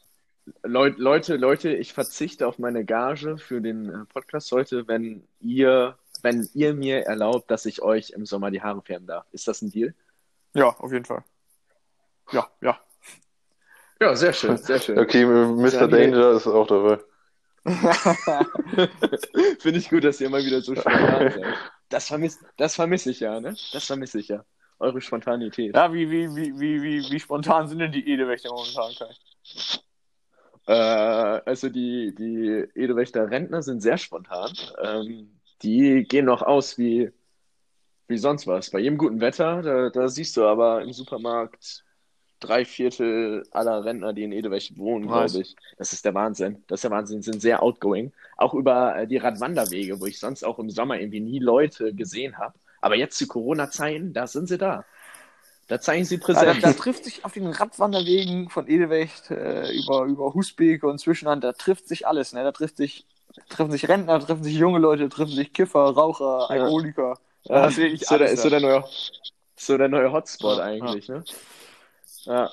[0.63, 5.97] Leut, Leute, Leute, ich verzichte auf meine Gage für den äh, Podcast heute, wenn ihr,
[6.21, 9.25] wenn ihr mir erlaubt, dass ich euch im Sommer die Haare färben darf.
[9.31, 9.95] Ist das ein Deal?
[10.53, 11.23] Ja, auf jeden Fall.
[12.31, 12.79] Ja, ja.
[14.01, 14.99] Ja, sehr schön, sehr schön.
[14.99, 15.87] Okay, Mr.
[15.87, 16.99] Danger ist auch dabei.
[19.59, 21.43] Finde ich gut, dass ihr immer wieder so spontan seid.
[21.89, 23.55] Das vermisse das vermiss ich ja, ne?
[23.73, 24.43] Das vermisse ich ja.
[24.77, 25.73] Eure Spontanität.
[25.73, 29.15] Ja, wie, wie, wie, wie, wie, wie spontan sind denn die Edewächter momentan, Kai?
[30.67, 34.51] Äh, also die, die Edelwächter Rentner sind sehr spontan.
[34.83, 37.11] Ähm, die gehen noch aus wie,
[38.07, 38.71] wie sonst was.
[38.71, 41.84] Bei jedem guten Wetter, da, da siehst du aber im Supermarkt
[42.39, 45.55] drei Viertel aller Rentner, die in Edelwächt wohnen, glaube ich.
[45.77, 46.63] Das ist der Wahnsinn.
[46.67, 47.21] Das ist der Wahnsinn.
[47.21, 48.11] Sind sehr outgoing.
[48.37, 52.37] Auch über äh, die Radwanderwege, wo ich sonst auch im Sommer irgendwie nie Leute gesehen
[52.37, 52.53] habe.
[52.81, 54.85] Aber jetzt zu Corona-Zeiten, da sind sie da.
[55.67, 56.61] Da zeigen sie Ja, da, Präsenz.
[56.61, 61.53] da trifft sich auf den Radwanderwegen von Edewecht äh, über, über Husbeek und Zwischenhand, da
[61.53, 62.33] trifft sich alles.
[62.33, 62.43] Ne?
[62.43, 63.05] Da trifft sich,
[63.49, 66.61] treffen sich Rentner, treffen sich junge Leute, treffen sich Kiffer, Raucher, Ja.
[66.63, 67.17] Alkoholiker.
[67.45, 68.83] Ja, das sehe ich ist so, der, ist so der neue,
[69.55, 71.23] so der neue Hotspot Ja, eigentlich, ne?
[72.25, 72.49] Ja.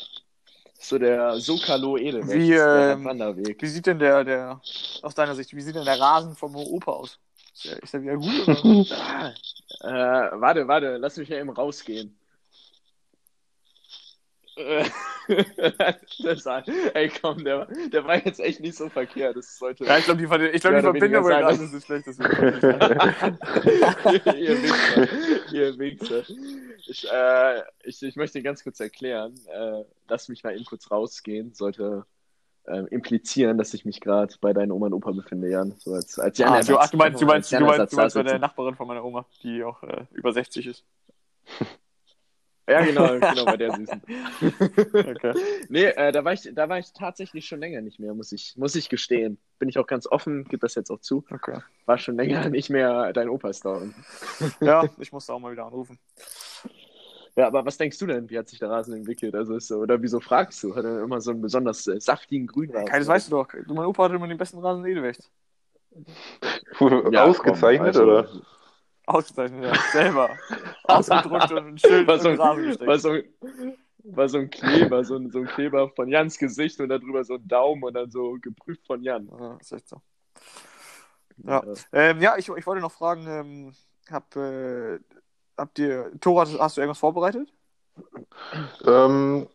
[0.78, 3.62] So der Sokalo Edelwächt, Wie, der ähm, Wanderweg.
[3.62, 4.60] Wie sieht denn der, der,
[5.02, 7.18] aus deiner Sicht, wie sieht denn der Rasen vom Opa aus?
[7.54, 8.48] Ist der, ist der wieder gut?
[8.48, 9.32] Oder?
[9.80, 12.18] Ah, äh, warte, warte, lass mich ja eben rausgehen.
[14.56, 14.84] Äh,
[16.22, 16.46] das
[16.94, 19.36] ey, komm, der, der war jetzt echt nicht so verkehrt.
[19.36, 19.84] Das sollte.
[19.84, 22.06] ja, ich glaube, die, ich glaub, die Verbindung sein, Rasen ist schlecht.
[24.36, 25.08] Ihr Wichser.
[25.52, 26.22] Ihr Wichser.
[26.86, 29.34] Ich, äh, ich, ich möchte ganz kurz erklären.
[29.46, 31.54] Äh, lass mich mal eben kurz rausgehen.
[31.54, 32.04] Sollte
[32.64, 35.74] äh, implizieren, dass ich mich gerade bei deinen Oma und Opa befinde, Jan.
[35.78, 38.14] So als, als ah, du, ach, du meinst, du meinst, du als meinst, du meinst
[38.14, 40.84] bei der Nachbarin von meiner Oma, die auch äh, über 60 ist.
[42.68, 44.02] Ja, genau, genau, bei der Süßen.
[44.92, 45.34] Okay.
[45.68, 48.54] Nee, äh, da war ich, da war ich tatsächlich schon länger nicht mehr, muss ich,
[48.56, 49.38] muss ich gestehen.
[49.58, 51.24] Bin ich auch ganz offen, gebe das jetzt auch zu.
[51.30, 51.58] okay.
[51.86, 53.94] War schon länger nicht mehr dein Opa stalken.
[54.60, 55.98] Ja, ich musste auch mal wieder anrufen.
[57.34, 58.28] Ja, aber was denkst du denn?
[58.28, 59.34] Wie hat sich der Rasen entwickelt?
[59.34, 60.76] Also ist so, oder wieso fragst du?
[60.76, 62.86] Hat er immer so einen besonders äh, saftigen Grünrasen?
[62.86, 63.48] Kai, das weißt du doch.
[63.48, 65.30] Du, mein Opa hatte immer den besten Rasen in Edewecht.
[67.10, 68.28] Ja, Ausgezeichnet, komm, also, oder?
[69.06, 69.74] Ausgezeichnet, ja.
[69.92, 70.30] Selber.
[70.84, 72.88] Ausgedruckt und schön War so, in den Rasen ein, gesteckt.
[72.88, 73.24] war, so, ein-
[74.04, 77.34] war so ein Kleber, so ein, so ein Kleber von Jans Gesicht und darüber so
[77.34, 79.28] ein Daumen und dann so geprüft von Jan.
[79.38, 80.00] Ja, ist echt so.
[81.44, 81.62] Ja.
[81.92, 83.72] Ähm, ja, ich, ich wollte noch fragen, ähm,
[84.10, 84.98] hab, äh,
[85.56, 87.52] habt ihr, Tora, hast du irgendwas vorbereitet?
[88.86, 89.46] Ähm,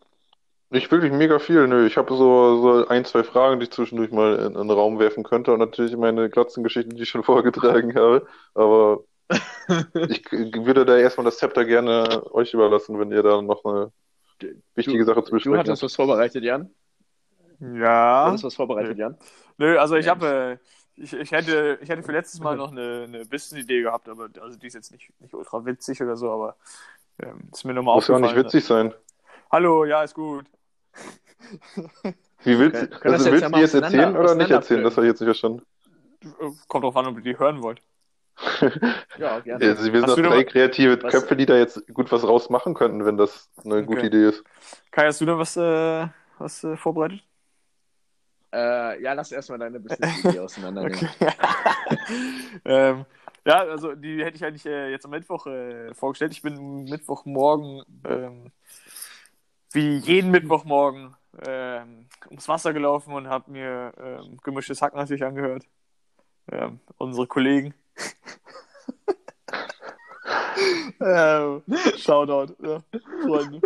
[0.70, 1.86] nicht wirklich mega viel, nö.
[1.86, 4.98] Ich habe so, so ein, zwei Fragen, die ich zwischendurch mal in, in den Raum
[4.98, 8.26] werfen könnte und natürlich meine Glotzengeschichten, die ich schon vorgetragen habe.
[8.54, 9.00] Aber
[10.08, 13.92] ich würde da erstmal das Zepter gerne euch überlassen, wenn ihr da noch eine
[14.74, 15.82] wichtige Sache zu Du besprechen hattest habt.
[15.82, 16.70] was vorbereitet, Jan?
[17.60, 18.26] Du Ja.
[18.28, 19.16] hattest was vorbereitet, Jan?
[19.58, 20.58] Nö, also ich habe,
[20.96, 24.28] äh, ich, ich hätte, ich hätte für letztes Mal noch eine, eine Business-Idee gehabt, aber
[24.40, 26.56] also die ist jetzt nicht, nicht ultra witzig oder so, aber
[27.20, 28.36] ähm, ist mir nochmal Muss ja auch aufgefallen.
[28.36, 28.94] nicht witzig sein.
[29.50, 30.46] Hallo, ja, ist gut.
[32.44, 34.84] Wie willst, das also jetzt willst ja du mal jetzt erzählen oder nicht erzählen?
[34.84, 35.62] Das habe ich jetzt nicht verstanden.
[36.68, 37.80] Kommt drauf an, ob ihr die hören wollt.
[39.18, 39.64] Ja, gerne.
[39.66, 43.04] Also, wir sind Hast drei kreative Was- Köpfe, die da jetzt gut was rausmachen könnten,
[43.04, 44.06] wenn das eine gute Okay.
[44.08, 44.44] Idee ist.
[44.90, 46.06] Kai, hast du da was, äh,
[46.38, 47.22] was äh, vorbereitet?
[48.52, 51.08] Äh, ja, lass erstmal deine Business-Idee auseinandernehmen.
[52.64, 53.04] Ähm,
[53.46, 56.32] ja, also die hätte ich eigentlich äh, jetzt am Mittwoch äh, vorgestellt.
[56.32, 58.52] Ich bin Mittwochmorgen, ähm,
[59.72, 61.14] wie jeden Mittwochmorgen,
[61.46, 65.64] ähm, ums Wasser gelaufen und habe mir ähm, gemischtes Hack natürlich angehört.
[66.50, 67.74] Ähm, unsere Kollegen.
[71.00, 71.62] ähm,
[71.96, 72.80] Shoutout, ja,
[73.22, 73.60] Freunde.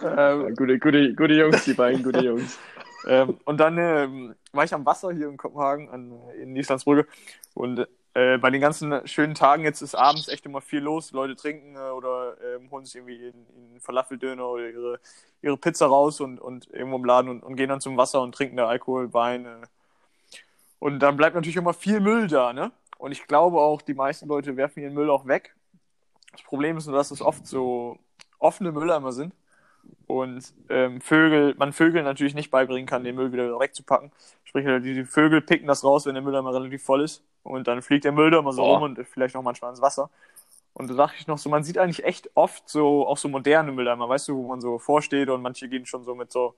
[0.00, 2.58] Ja, gute, gute, gute Jungs, die beiden gute Jungs.
[3.06, 7.06] ähm, und dann ähm, war ich am Wasser hier in Kopenhagen, an, in Islandsbrücke.
[7.54, 11.12] Und äh, bei den ganzen schönen Tagen, jetzt ist abends echt immer viel los.
[11.12, 15.00] Leute trinken äh, oder ähm, holen sich irgendwie in, in Falafeldöner oder ihre,
[15.42, 18.34] ihre Pizza raus und, und irgendwo im Laden und, und gehen dann zum Wasser und
[18.34, 19.46] trinken da Alkohol, Wein.
[19.46, 19.66] Äh.
[20.78, 22.70] Und dann bleibt natürlich immer viel Müll da, ne?
[23.04, 25.54] Und ich glaube auch, die meisten Leute werfen ihren Müll auch weg.
[26.32, 27.98] Das Problem ist nur, dass es oft so
[28.38, 29.34] offene Mülleimer sind
[30.06, 34.10] und ähm, Vögel, man Vögeln natürlich nicht beibringen kann, den Müll wieder wegzupacken.
[34.44, 37.22] Sprich, die, Vögel picken das raus, wenn der Mülleimer relativ voll ist.
[37.42, 38.78] Und dann fliegt der Müll da mal so Boah.
[38.78, 40.08] rum und vielleicht auch manchmal ins Wasser.
[40.72, 43.70] Und da dachte ich noch so, man sieht eigentlich echt oft so, auch so moderne
[43.70, 46.54] Mülleimer, weißt du, wo man so vorsteht und manche gehen schon so mit so,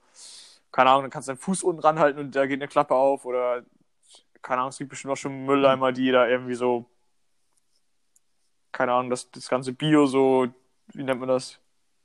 [0.71, 3.25] keine Ahnung, dann kannst du deinen Fuß unten ranhalten und da geht eine Klappe auf
[3.25, 3.63] oder,
[4.41, 6.85] keine Ahnung, es gibt bestimmt auch schon Mülleimer, die da irgendwie so,
[8.71, 10.47] keine Ahnung, das, das ganze Bio so,
[10.93, 11.59] wie nennt man das?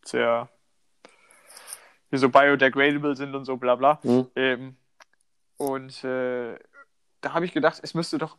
[0.05, 0.49] Sehr,
[2.11, 4.03] die so biodegradable sind und so bla bla.
[4.03, 4.27] Hm.
[4.37, 4.77] Ähm,
[5.57, 6.59] und äh,
[7.21, 8.37] da habe ich gedacht, es müsste doch,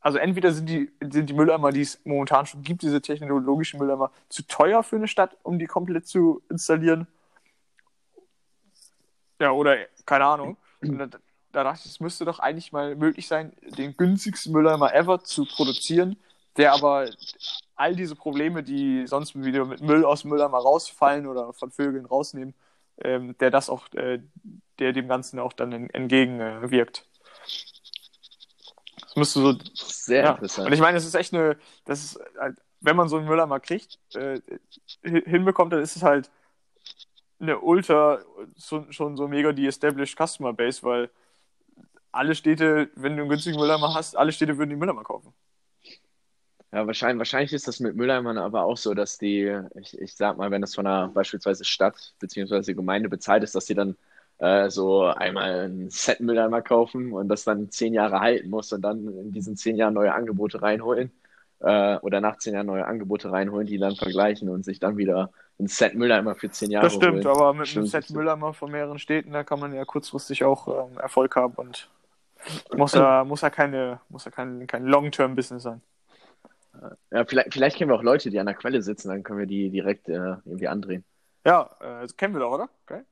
[0.00, 4.12] also entweder sind die, sind die Mülleimer, die es momentan schon gibt, diese technologischen Mülleimer,
[4.28, 7.06] zu teuer für eine Stadt, um die komplett zu installieren.
[9.40, 10.56] Ja, oder keine Ahnung.
[10.82, 11.18] Und
[11.52, 15.22] da, da dachte ich, es müsste doch eigentlich mal möglich sein, den günstigsten Mülleimer ever
[15.22, 16.16] zu produzieren,
[16.56, 17.08] der aber
[17.76, 22.06] all diese Probleme, die sonst wieder mit Müll aus dem Mülleimer rausfallen oder von Vögeln
[22.06, 22.54] rausnehmen,
[22.98, 24.20] ähm, der das auch, äh,
[24.78, 26.64] der dem Ganzen auch dann en- entgegenwirkt.
[26.64, 27.06] Äh, wirkt.
[29.00, 30.30] das müsste so Sehr ja.
[30.32, 30.66] interessant.
[30.66, 33.60] Und ich meine, es ist echt eine, das ist, halt, wenn man so einen Mülleimer
[33.60, 34.40] kriegt, äh,
[35.04, 36.30] hi- hinbekommt, dann ist es halt
[37.40, 38.20] eine ultra,
[38.56, 41.10] so, schon so mega die established Customer Base, weil
[42.12, 45.32] alle Städte, wenn du einen günstigen Mülleimer hast, alle Städte würden die Mülleimer kaufen.
[46.72, 50.38] Ja, wahrscheinlich, wahrscheinlich ist das mit Mülleimern aber auch so, dass die, ich, ich sag
[50.38, 52.72] mal, wenn das von einer beispielsweise Stadt bzw.
[52.74, 53.96] Gemeinde bezahlt ist, dass die dann
[54.38, 58.80] äh, so einmal ein Set Mülleimer kaufen und das dann zehn Jahre halten muss und
[58.82, 61.12] dann in diesen zehn Jahren neue Angebote reinholen
[61.60, 65.30] äh, oder nach zehn Jahren neue Angebote reinholen, die dann vergleichen und sich dann wieder
[65.60, 67.26] ein Set Mülleimer für zehn Jahre Das stimmt, holen.
[67.26, 68.16] aber mit einem Stimmt, Set stimmt.
[68.18, 71.90] Mülleimer von mehreren Städten, da kann man ja kurzfristig auch ähm, Erfolg haben und
[72.76, 75.82] muss ja, muss ja keine, muss ja kein, kein Long-Term-Business sein.
[77.10, 79.46] Ja, vielleicht, vielleicht kennen wir auch Leute, die an der Quelle sitzen, dann können wir
[79.46, 81.04] die direkt äh, irgendwie andrehen.
[81.44, 82.68] Ja, äh, das kennen wir doch, oder?
[82.84, 83.02] Okay.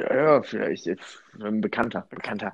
[0.00, 0.96] Ja, ja, vielleicht äh,
[1.42, 2.52] ein Bekannter, Bekannter.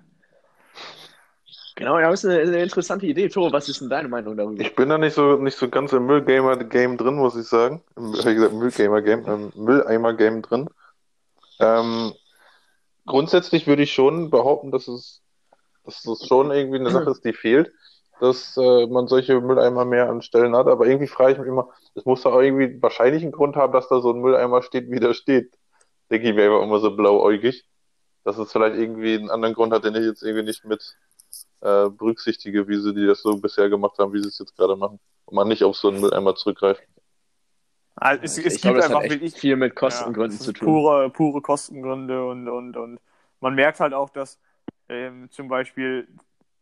[1.76, 3.28] Genau, ja, das ist eine, eine interessante Idee.
[3.28, 4.62] Toro, was ist denn deine Meinung darüber?
[4.62, 7.82] Ich bin da nicht so, nicht so ganz im Müllgamer-Game drin, muss ich sagen.
[7.96, 10.70] Im, hab ich gesagt, Müllgamer-Game, ähm, Mülleimer-Game drin.
[11.58, 12.14] Ähm,
[13.04, 15.22] grundsätzlich würde ich schon behaupten, dass es,
[15.86, 17.72] dass es schon irgendwie eine Sache ist, die fehlt,
[18.20, 20.68] dass äh, man solche Mülleimer mehr an Stellen hat.
[20.68, 23.88] Aber irgendwie frage ich mich immer, es muss doch irgendwie wahrscheinlich einen Grund haben, dass
[23.88, 25.54] da so ein Mülleimer steht, wie der steht.
[26.10, 27.66] Denke ich mir einfach immer so blauäugig.
[28.24, 30.96] Dass es vielleicht irgendwie einen anderen Grund hat, den ich jetzt irgendwie nicht mit
[31.62, 34.76] äh, berücksichtige, wie sie die das so bisher gemacht haben, wie sie es jetzt gerade
[34.76, 35.00] machen.
[35.26, 36.82] Und man nicht auf so einen Mülleimer zurückgreift.
[37.96, 40.52] Also es, es ich gibt glaube, das einfach wirklich viel mit Ja, Kostengründen das zu
[40.52, 40.66] tun.
[40.66, 43.00] Pure, pure Kostengründe und, und, und
[43.40, 44.38] man merkt halt auch, dass
[44.88, 46.08] ähm, zum Beispiel,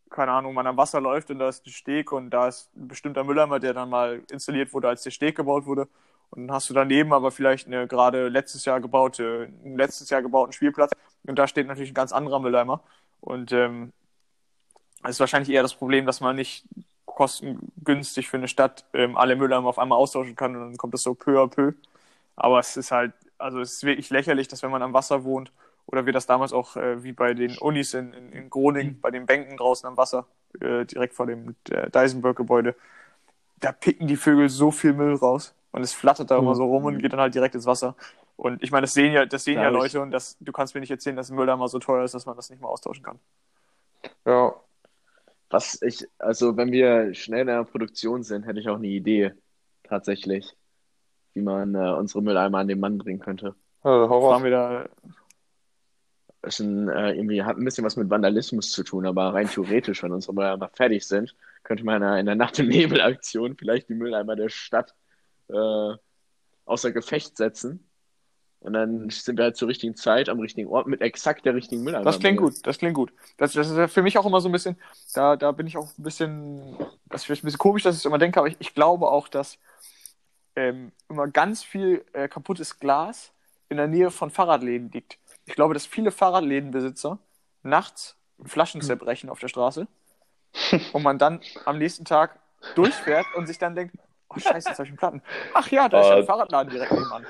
[0.09, 2.87] keine Ahnung, man am Wasser läuft und da ist ein Steg und da ist ein
[2.87, 5.87] bestimmter Mülleimer, der dann mal installiert wurde, als der Steg gebaut wurde.
[6.31, 10.53] Und dann hast du daneben aber vielleicht eine gerade letztes Jahr gebaute, letztes Jahr gebauten
[10.53, 10.91] Spielplatz
[11.27, 12.81] und da steht natürlich ein ganz anderer Mülleimer.
[13.21, 13.93] Und ähm,
[15.03, 16.65] es ist wahrscheinlich eher das Problem, dass man nicht
[17.05, 21.03] kostengünstig für eine Stadt ähm, alle Mülleimer auf einmal austauschen kann und dann kommt das
[21.03, 21.73] so peu à peu.
[22.35, 25.51] Aber es ist halt, also es ist wirklich lächerlich, dass wenn man am Wasser wohnt
[25.87, 29.11] oder wir das damals auch äh, wie bei den Unis in, in, in Groningen, bei
[29.11, 30.27] den Bänken draußen am Wasser,
[30.61, 31.55] äh, direkt vor dem
[31.91, 32.75] Deisenberg-Gebäude,
[33.59, 36.85] da picken die Vögel so viel Müll raus und es flattert da immer so rum
[36.85, 37.95] und geht dann halt direkt ins Wasser.
[38.37, 40.75] Und ich meine, das sehen ja, das sehen Da ja Leute und das, du kannst
[40.75, 43.03] mir nicht erzählen, dass ein Mülleimer so teuer ist, dass man das nicht mal austauschen
[43.03, 43.19] kann.
[44.25, 44.53] Ja,
[45.49, 49.33] Was ich, also wenn wir schnell in der Produktion sind, hätte ich auch eine Idee,
[49.83, 50.55] tatsächlich,
[51.33, 53.55] wie man äh, unsere Mülleimer an den Mann bringen könnte.
[53.83, 54.89] ja hau Fahren wir da,
[56.59, 60.11] ein, äh, irgendwie hat ein bisschen was mit Vandalismus zu tun, aber rein theoretisch, wenn
[60.11, 64.49] unsere Mülleimer fertig sind, könnte man in der Nacht- und Nebelaktion vielleicht die Mülleimer der
[64.49, 64.93] Stadt
[65.49, 65.93] äh,
[66.65, 67.87] außer Gefecht setzen.
[68.59, 71.83] Und dann sind wir halt zur richtigen Zeit am richtigen Ort mit exakt der richtigen
[71.83, 72.03] Mülleimer.
[72.03, 73.13] Das klingt gut, das klingt gut.
[73.37, 74.75] Das, das ist für mich auch immer so ein bisschen,
[75.13, 76.75] da, da bin ich auch ein bisschen,
[77.07, 79.07] das ist vielleicht ein bisschen komisch, dass ich es immer denke, aber ich, ich glaube
[79.07, 79.59] auch, dass
[80.55, 83.31] ähm, immer ganz viel äh, kaputtes Glas
[83.69, 85.19] in der Nähe von Fahrradläden liegt.
[85.45, 87.19] Ich glaube, dass viele Fahrradlädenbesitzer
[87.63, 89.87] nachts Flaschen zerbrechen auf der Straße
[90.93, 92.39] und man dann am nächsten Tag
[92.75, 93.95] durchfährt und sich dann denkt,
[94.29, 95.21] oh scheiße, jetzt habe ich einen Platten.
[95.53, 96.25] Ach ja, da ist ja ein Ah.
[96.25, 97.25] Fahrradladen direkt nebenan.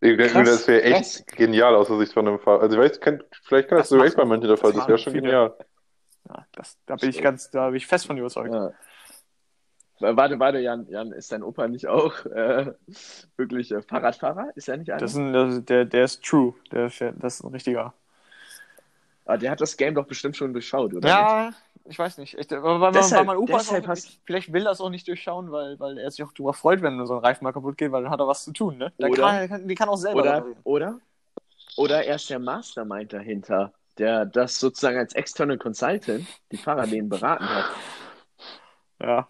[0.00, 1.36] Ich denke, Krass, das wäre echt krass.
[1.36, 2.62] genial aus der Sicht von einem Fahrer.
[2.62, 4.72] Also ich weiß, kann, vielleicht kann das, Das echt bei manchen der Fall.
[4.72, 5.22] das Das wäre schon viele.
[5.26, 5.56] genial.
[6.28, 8.52] Ja, das, da bin ich ganz, da bin ich fest von überzeugt.
[8.52, 8.72] Ja.
[10.02, 12.72] Warte, warte, Jan, Jan, ist dein Opa nicht auch äh,
[13.36, 14.50] wirklich äh, Fahrradfahrer?
[14.56, 14.98] Ist er nicht einer?
[15.00, 16.54] Das ist ein, das, der, der ist true.
[16.72, 17.94] Der, fährt- das ist ein richtiger.
[19.24, 21.00] Ah, der hat das Game doch bestimmt schon durchschaut, oder?
[21.00, 21.08] nicht?
[21.08, 21.52] Ja,
[21.84, 22.34] ich weiß nicht.
[22.36, 24.90] Ich, aber weil, Deshalb- weil mein Opa deshalb auch, hast- vielleicht will er es auch
[24.90, 27.78] nicht durchschauen, weil, weil er sich auch darüber freut, wenn so ein Reifen mal kaputt
[27.78, 28.92] geht, weil dann hat er was zu tun, ne?
[28.98, 31.00] Der Oder- kann, die kann auch selber Oder, oder,
[31.76, 37.44] oder er ist der Mastermind dahinter, der das sozusagen als External Consultant die Fahrradläden beraten
[37.48, 37.64] hat.
[39.00, 39.28] Ja,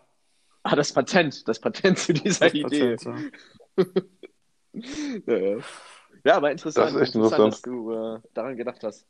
[0.63, 2.97] Ah, das Patent, das Patent zu dieser das Idee.
[2.97, 3.15] Patent, so.
[5.27, 5.59] Ja, ja.
[6.25, 7.53] ja, aber interessant, Das ist interessant, interessant.
[7.53, 9.07] dass du äh, daran gedacht hast.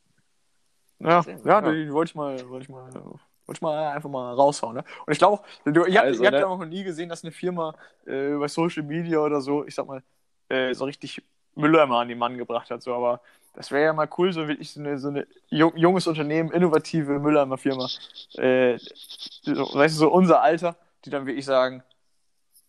[0.98, 1.72] Ja, ja, ja.
[1.72, 3.20] die wollte ich mal, wollte ich mal, wollte
[3.54, 4.76] ich mal einfach mal raushauen.
[4.76, 4.84] Ne?
[5.06, 6.40] Und ich glaube auch, du, ihr, habt, Also, ihr habt ne?
[6.40, 7.74] ja auch noch nie gesehen, dass eine Firma
[8.06, 10.02] äh, bei Social Media oder so, ich sag mal,
[10.48, 11.22] äh, so richtig
[11.54, 12.82] Mülleimer an den Mann gebracht hat.
[12.82, 13.20] So, aber
[13.54, 17.18] das wäre ja mal cool, so wirklich so eine, so eine jung, junges Unternehmen, innovative
[17.18, 17.88] Mülleimer-Firma.
[18.34, 21.82] Äh, so, weißt du, so unser Alter, die dann wirklich sagen,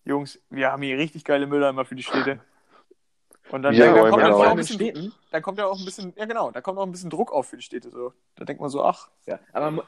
[0.06, 2.40] Jungs, wir haben hier richtig geile Mülleimer für die Städte.
[3.52, 4.38] Und dann, Ja, dann, aber kommt genau.
[4.40, 5.14] dann auch ein in bisschen, Städten.
[5.32, 7.48] da kommt ja auch ein bisschen, ja genau, da kommt auch ein bisschen Druck auf
[7.48, 7.90] für die Städte.
[7.92, 8.14] So.
[8.36, 9.86] Da denkt man so, ach, Ja, aber man,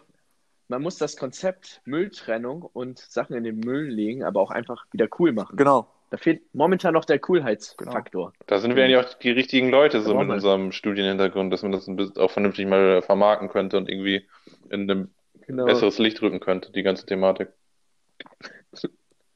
[0.68, 5.08] man muss das Konzept Mülltrennung und Sachen in den Müll legen, aber auch einfach wieder
[5.20, 5.58] cool machen.
[5.58, 5.88] genau.
[6.12, 8.32] Da fehlt momentan noch der Coolheitsfaktor.
[8.46, 11.88] Da sind wir eigentlich auch die richtigen Leute so mit unserem Studienhintergrund, dass man das
[11.88, 14.26] ein bisschen auch vernünftig mal vermarkten könnte und irgendwie
[14.70, 15.14] in ein
[15.48, 15.66] Genau.
[15.66, 17.50] besseres Licht rücken könnte, die ganze Thematik.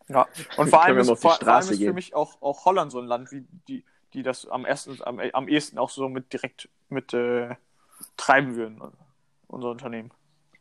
[0.07, 0.27] Ja,
[0.57, 3.05] und vor allem ist, vor, vor allem ist für mich auch, auch Holland so ein
[3.05, 7.13] Land, wie die, die das am ersten, am, am ehesten auch so mit direkt mit
[7.13, 7.55] äh,
[8.17, 8.81] treiben würden,
[9.47, 10.11] unser Unternehmen.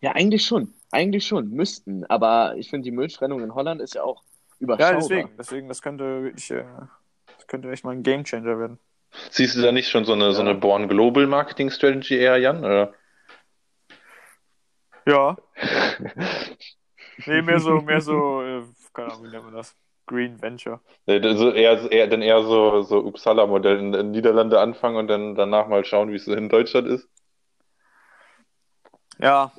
[0.01, 0.75] Ja, eigentlich schon.
[0.91, 1.51] Eigentlich schon.
[1.51, 2.05] Müssten.
[2.05, 4.23] Aber ich finde, die Mülltrennung in Holland ist ja auch
[4.59, 4.93] überschaubar.
[4.93, 6.65] Ja, deswegen, deswegen, das könnte wirklich, äh,
[7.37, 8.79] das könnte echt mal ein Gamechanger werden.
[9.31, 12.65] Siehst du da nicht schon so eine, so eine Born Global Marketing Strategy eher, Jan?
[12.65, 12.93] Oder?
[15.07, 15.37] Ja.
[17.27, 18.63] nee, mehr so, mehr so, äh,
[18.93, 19.75] keine Ahnung, wie nennt man das?
[20.07, 20.81] Green Venture.
[21.07, 25.09] Nee, das- so eher, eher, dann eher so, so Uppsala-Modell in den Niederlande anfangen und
[25.09, 27.09] dann danach mal schauen, wie es so in Deutschland ist.
[29.21, 29.51] Ja,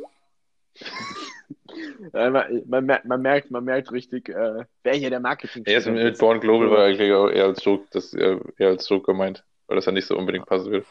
[2.13, 6.03] man, man, merkt, man, merkt, man merkt richtig, äh, wer hier der Marketing Erst mit,
[6.03, 9.43] mit Born Global war eigentlich auch eher als Joke, das eher, eher als Joke gemeint,
[9.67, 10.85] weil das ja nicht so unbedingt passen will.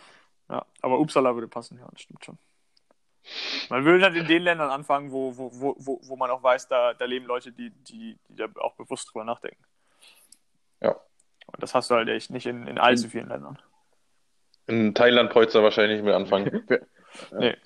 [0.48, 2.38] ja, aber Uppsala würde passen, ja, das stimmt schon.
[3.68, 6.68] Man würde halt in den Ländern anfangen, wo, wo, wo, wo, wo man auch weiß,
[6.68, 9.62] da, da leben Leute, die, die, die da auch bewusst drüber nachdenken.
[10.80, 10.92] Ja.
[11.46, 13.58] Und das hast du halt echt nicht in, in allzu vielen Ländern.
[14.66, 16.66] In Thailand bräuchte du wahrscheinlich nicht mehr anfangen.
[17.32, 17.56] Nee.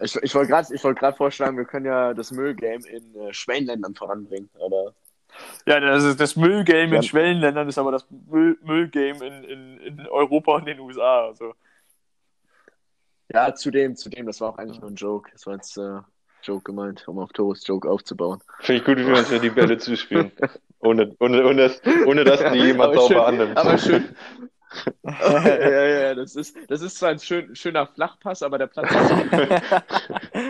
[0.00, 3.94] Ich, ich wollte gerade ich wollt vorschlagen, wir können ja das Müllgame in äh, Schwellenländern
[3.94, 4.48] voranbringen.
[4.64, 4.94] Aber
[5.66, 6.96] Ja, das, ist, das Müllgame Ja.
[6.96, 11.26] in Schwellenländern ist aber das Müll, Müllgame in, in, in Europa und den USA.
[11.26, 11.54] Also.
[13.32, 15.30] Ja, zudem, zudem, das war auch eigentlich nur ein Joke.
[15.32, 16.00] Das war jetzt äh,
[16.42, 18.40] Joke gemeint, um auf Toast Joke aufzubauen.
[18.60, 20.32] Finde ich gut, wie wir uns ja die Bälle zuspielen.
[20.80, 23.56] Ohne, ohne, ohne, das, ohne dass die jemand sauber schön- annimmt.
[23.56, 24.04] aber schön.
[25.02, 28.90] ja, ja, ja, das ist, das ist zwar ein schön, schöner Flachpass, aber der Platz
[28.90, 29.62] ist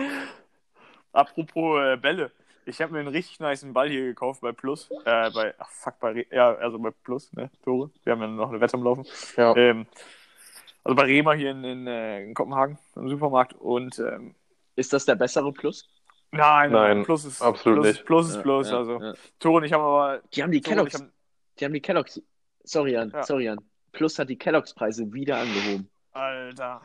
[1.13, 2.31] apropos äh, Bälle.
[2.65, 4.89] Ich habe mir einen richtig niceen Ball hier gekauft bei Plus.
[5.05, 7.89] Äh, bei, ach fuck, bei, ja, also bei Plus, ne, Tore.
[8.03, 9.05] Wir haben ja noch eine Wette am Laufen.
[9.37, 9.55] Ja.
[9.55, 9.87] Ähm,
[10.89, 13.53] also bei Rema hier in, in, äh, in Kopenhagen, im Supermarkt.
[13.53, 14.33] Und ähm,
[14.75, 15.87] Ist das der bessere Plus?
[16.31, 18.05] nein, Nein, Plus ist absolut Plus, nicht.
[18.05, 18.69] Plus ist Ja, Plus.
[18.71, 19.13] ja, also ja.
[19.37, 20.21] Tore und ich haben aber.
[20.33, 21.11] Die haben die Tore Kelloggs, haben,
[21.59, 22.19] die haben die Kelloggs,
[22.63, 23.21] sorry Jan, Ja.
[23.21, 23.59] sorry Jan.
[23.91, 25.87] Plus hat die Kelloggs-Preise wieder angehoben.
[26.11, 26.81] Alter.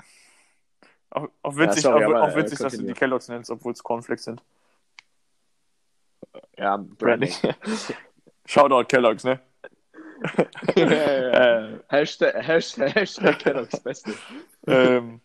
[1.09, 3.73] Auch, auch witzig, sorry, auch, aber, auch äh, witzig dass du die Kelloggs nennst, obwohl
[3.73, 4.43] es Cornflakes sind.
[6.59, 7.33] Ja, Branding.
[8.47, 9.41] Shoutout Kelloggs, ne?
[10.77, 14.13] Äh, Hashtag, Hashtag, Hashtag Kelloggs Beste.
[14.67, 15.21] ähm,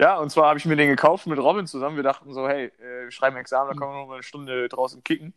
[0.00, 1.96] ja, und zwar habe ich mir den gekauft mit Robin zusammen.
[1.96, 4.68] Wir dachten so, hey, äh, wir schreiben Examen, da können wir noch mal eine Stunde
[4.68, 5.34] draußen kicken.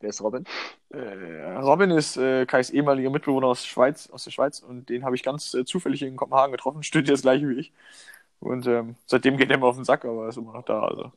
[0.00, 0.44] Wer ist Robin?
[0.88, 5.14] Äh, Robin ist äh, Kais ehemaliger Mitbewohner aus, Schweiz, aus der Schweiz und den habe
[5.14, 6.82] ich ganz äh, zufällig in Kopenhagen getroffen.
[6.82, 7.72] Studiert das gleiche wie ich.
[8.40, 10.80] Und ähm, seitdem geht er immer auf den Sack, aber er ist immer noch da.
[10.80, 11.12] Also.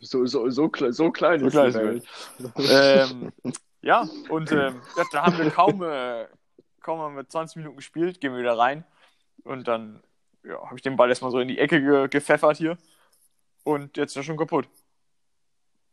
[0.00, 3.12] So, so, so, kle- so klein So ist klein die ist die Welt.
[3.12, 3.32] ähm,
[3.84, 6.26] ja, und ähm, ja, da haben wir kaum, äh,
[6.80, 8.84] kaum haben wir 20 Minuten gespielt, gehen wir wieder rein.
[9.44, 10.02] Und dann
[10.42, 12.78] ja, habe ich den Ball erstmal so in die Ecke ge gepfeffert hier.
[13.62, 14.68] Und jetzt ist er schon kaputt.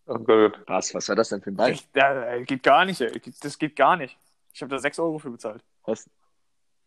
[0.05, 0.59] Oh Gott.
[0.67, 1.71] Was, was war das denn für ein Ball?
[1.71, 3.21] Ich, äh, geht gar nicht, ey.
[3.41, 4.17] Das geht gar nicht.
[4.53, 5.61] Ich habe da 6 Euro für bezahlt.
[5.85, 6.09] Hast,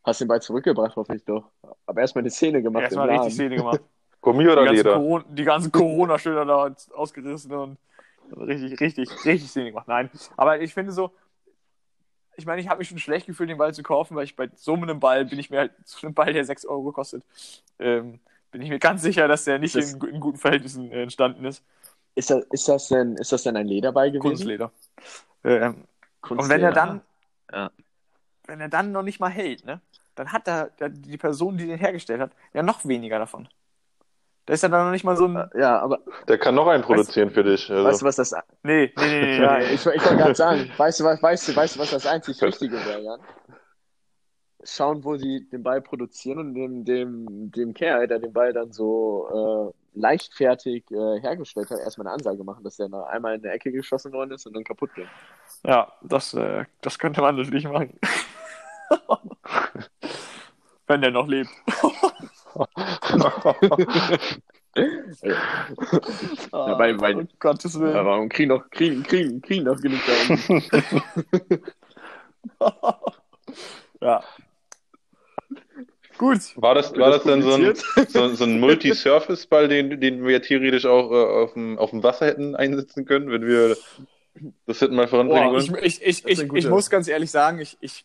[0.04, 1.50] hast den Ball zurückgebracht, hoffe ich doch.
[1.86, 2.84] Aber erstmal eine Szene gemacht.
[2.84, 3.34] Erstmal im richtig.
[3.34, 3.80] Szene gemacht.
[4.20, 4.94] Gummi oder Die ganzen, Leder?
[4.94, 7.78] Corona, die ganzen Corona-Schilder da ausgerissen und
[8.36, 9.88] richtig, richtig, richtig Szene gemacht.
[9.88, 11.12] Nein, aber ich finde so,
[12.36, 14.50] ich meine, ich habe mich schon schlecht gefühlt, den Ball zu kaufen, weil ich bei
[14.56, 17.24] so einem Ball bin ich mir halt, so einem Ball, der 6 Euro kostet,
[17.78, 18.20] ähm,
[18.50, 21.44] bin ich mir ganz sicher, dass der nicht Ist in, in guten Verhältnissen äh, entstanden
[21.44, 21.62] ist.
[22.14, 24.22] Ist das, ist, das denn, ist das denn ein Lederball gewesen?
[24.22, 24.72] Kunstleder.
[25.42, 25.84] Ähm,
[26.20, 26.42] Kunstleder.
[26.42, 27.00] und wenn er dann,
[27.52, 27.70] Ja.
[28.46, 29.80] wenn er dann noch nicht mal hält, ne,
[30.14, 33.48] dann hat da der, die Person, die den hergestellt hat, ja noch weniger davon.
[34.46, 36.82] Da ist ja dann noch nicht mal so ein, Ja, aber Der kann noch einen
[36.82, 37.70] produzieren für dich.
[37.70, 37.84] Also.
[37.84, 38.34] weißt du, was das.
[38.62, 41.56] nee, nee, nee, nee, Ja, ich, ich wollte gerade sagen, weißt du, was, weißt, du,
[41.56, 43.20] weißt du, was das einzig Wichtige wäre, Jan?
[44.62, 48.72] Schauen, wo sie den Ball produzieren und dem, dem, dem Kerl, der den Ball dann
[48.72, 53.44] so äh, leichtfertig äh, hergestellt hat, erstmal eine Ansage machen, dass der noch einmal in
[53.44, 55.08] eine Ecke geschossen worden ist und dann kaputt geht.
[55.64, 57.98] Ja, das, äh, das könnte man natürlich machen.
[60.86, 61.50] Wenn der noch lebt.
[66.52, 67.94] Ja, weil- weil- um Gottes Willen.
[67.94, 71.62] Ja, warum kriegen doch, kriegen, kriegen, kriegen doch genug da unten.
[74.00, 74.22] ja.
[76.16, 76.38] Gut.
[76.56, 77.74] War das, war das dann so ein,
[78.08, 82.26] so, so ein Multi-Surface-Ball, den, den wir theoretisch auch äh, auf, dem, auf dem Wasser
[82.26, 83.76] hätten einsetzen können, wenn wir
[84.66, 85.84] das hätten mal voranbringen ich, wollen?
[85.84, 88.04] ich, ich, Das ich, gute- ich muss ganz ehrlich sagen, ich, ich,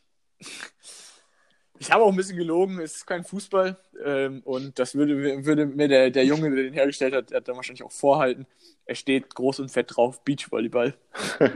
[1.79, 3.77] ich habe auch ein bisschen gelogen, es ist kein Fußball.
[4.03, 7.47] Ähm, und das würde, würde mir der, der Junge, der den hergestellt hat, der hat
[7.47, 8.45] dann wahrscheinlich auch vorhalten.
[8.85, 10.93] Er steht groß und fett drauf, Beachvolleyball.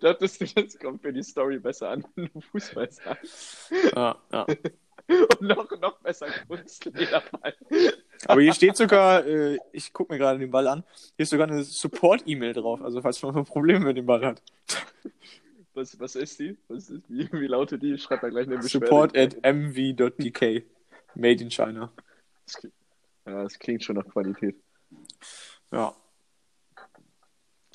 [0.00, 3.70] Dachtest du, das kommt für die Story besser an, wenn du Fußball sagst.
[3.94, 4.46] Ja, ja.
[5.10, 7.54] Und noch, noch besser Kunstlederball.
[8.26, 10.84] Aber hier steht sogar, äh, ich gucke mir gerade den Ball an,
[11.16, 14.42] hier ist sogar eine Support-E-Mail drauf, also falls man ein Problem mit dem Ball hat.
[15.74, 16.56] Was, was ist die?
[16.68, 17.96] Was ist, wie, wie lautet die?
[17.98, 18.86] Schreibt da gleich eine Beschwerde.
[18.86, 20.64] Support at mv.dk.
[21.14, 21.92] Made in China.
[22.46, 22.74] Das klingt-
[23.26, 24.56] Ja, das klingt schon nach Qualität.
[25.72, 25.94] Ja.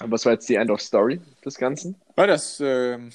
[0.01, 1.95] Aber was war jetzt die End of Story des Ganzen?
[2.15, 3.11] Weil das, ähm,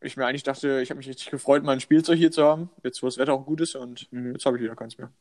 [0.00, 3.00] ich mir eigentlich dachte, ich habe mich richtig gefreut, mein Spielzeug hier zu haben, jetzt
[3.02, 4.32] wo das Wetter auch gut ist und Mhm.
[4.32, 5.12] jetzt habe ich wieder keins mehr.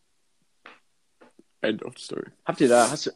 [1.62, 2.26] End of the story.
[2.46, 3.12] Habt ihr da, hast du,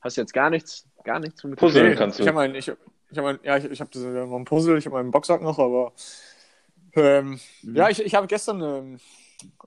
[0.00, 1.90] hast du jetzt gar nichts, gar nichts mit Puzzle.
[1.90, 2.22] Nee, kannst du.
[2.22, 2.78] Ich habe mein, ich, hab-
[3.12, 5.94] ich habe ja, ich, ich habe noch ein Puzzle, ich habe meinen Boxsack noch, aber
[6.94, 7.76] ähm, Mhm.
[7.76, 8.98] ja, ich, ich habe gestern, ähm,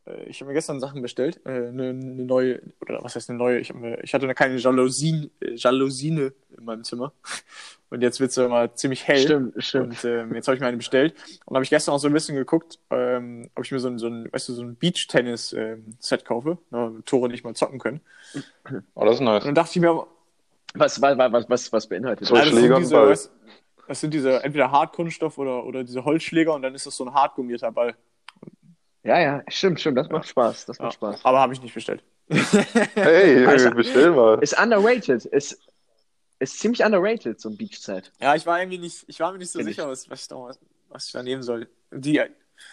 [0.08, 3.40] äh, ich habe mir gestern Sachen bestellt, äh, eine, eine neue, oder was heißt eine
[3.40, 3.60] neue?
[3.60, 7.14] Ich, hab mir, ich hatte keine Jalousien, äh, Jalousine in meinem Zimmer
[7.90, 9.26] und jetzt wird's ja mal ziemlich hell.
[9.26, 9.94] Stimmt, stimmt.
[9.94, 11.16] Und ähm, jetzt habe ich mir eine bestellt.
[11.46, 14.00] Und habe ich gestern auch so ein bisschen geguckt, ähm, ob ich mir so ein,
[14.00, 18.02] so ein, weißt du, so ein Beach-Tennis-Set kaufe, ne, Tore nicht mal zocken können.
[18.96, 19.44] Oh, das ist nice.
[19.44, 20.08] Und dann dachte ich mir,
[20.76, 22.50] Was, was, was, was, was beinhaltet So ja, das?
[22.52, 23.86] das, Schläger sind und diese, Ball.
[23.88, 27.14] das sind diese entweder Hartkunststoff oder, oder diese Holzschläger und dann ist das so ein
[27.14, 27.96] hartgummierter Ball.
[29.04, 29.98] Ja, ja, stimmt, stimmt.
[29.98, 30.66] Das macht Spaß.
[30.66, 30.86] Das Ja.
[30.86, 31.24] macht Spaß.
[31.24, 32.04] Aber habe ich nicht bestellt.
[32.96, 34.40] Hey, Also- bestell mal.
[34.42, 35.26] Ist underrated.
[35.26, 35.60] Ist,
[36.40, 38.12] ist ziemlich underrated, so ein Beachset.
[38.20, 40.28] Ja, ich war irgendwie nicht, ich war mir nicht so Kenn sicher, was, was, ich
[40.28, 40.50] da,
[40.90, 41.68] was ich da nehmen soll.
[41.92, 42.22] Die,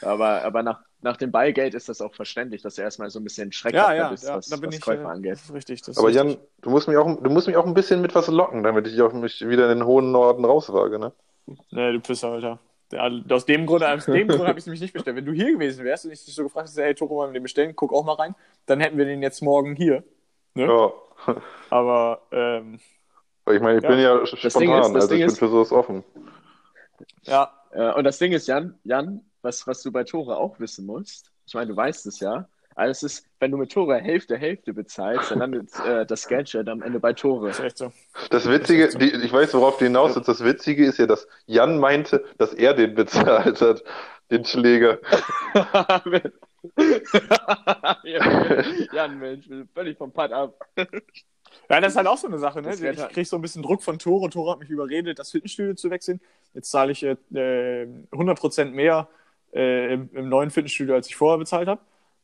[0.01, 3.25] Aber, aber nach, nach dem Ballgeld ist das auch verständlich, dass du erstmal so ein
[3.25, 4.81] bisschen schreckhafter ja, ja, bist, ja, was, da bin was ich.
[4.81, 5.33] Käufer äh, angeht.
[5.33, 5.81] Das ist richtig.
[5.81, 6.25] Das ist Aber richtig.
[6.25, 8.87] Jan, du musst mich auch, du musst mich auch ein bisschen mit was locken, damit
[8.87, 11.13] ich auch mich wieder in den hohen Norden rauswage, ne?
[11.71, 12.59] Nee, du Pisser, Alter.
[12.93, 15.17] Ja, aus dem Grund, aus dem Grund habe ich es nämlich nicht bestellt.
[15.17, 17.41] Wenn du hier gewesen wärst und ich dich so gefragt hätte, hey Toro, wollen wir
[17.41, 18.35] den bestellen, guck auch mal rein,
[18.67, 20.05] dann hätten wir den jetzt morgen hier.
[20.55, 20.67] Ne?
[20.67, 20.93] Ja.
[21.71, 22.79] Aber ähm,
[23.51, 23.89] Ich meine, ich Ja.
[23.89, 26.05] bin ja Ding spontan, ist- das also Ding ich bin ist- für sowas offen.
[27.23, 27.51] ja,
[27.97, 31.55] und das Ding ist, Jan, Jan, was, was du bei Tore auch wissen musst, ich
[31.55, 35.31] meine, du weißt es ja, also es ist, wenn du mit Tore Hälfte, Hälfte bezahlst,
[35.31, 37.51] dann landet äh, das Geldschert am Ende bei Tore.
[37.51, 37.93] ist echt so.
[38.31, 40.29] Das Witzige, die, ich weiß, worauf du hinaus willst.
[40.29, 43.85] Das Witzige ist ja, dass Jan meinte, dass er den bezahlt hat,
[44.31, 44.99] den Schläger.
[48.93, 50.55] Jan, Mensch, wir sind völlig vom Pad ab.
[51.69, 52.71] Ja, das ist halt auch so eine Sache, ne?
[52.71, 54.31] Das Ich kriege so ein bisschen Druck von Tore.
[54.31, 56.21] Tore hat mich überredet, das Fitnessstudio zu wechseln.
[56.55, 59.09] Jetzt zahle ich äh, 100% mehr
[59.55, 61.81] äh, im, im neuen Fitnessstudio, als ich vorher bezahlt habe.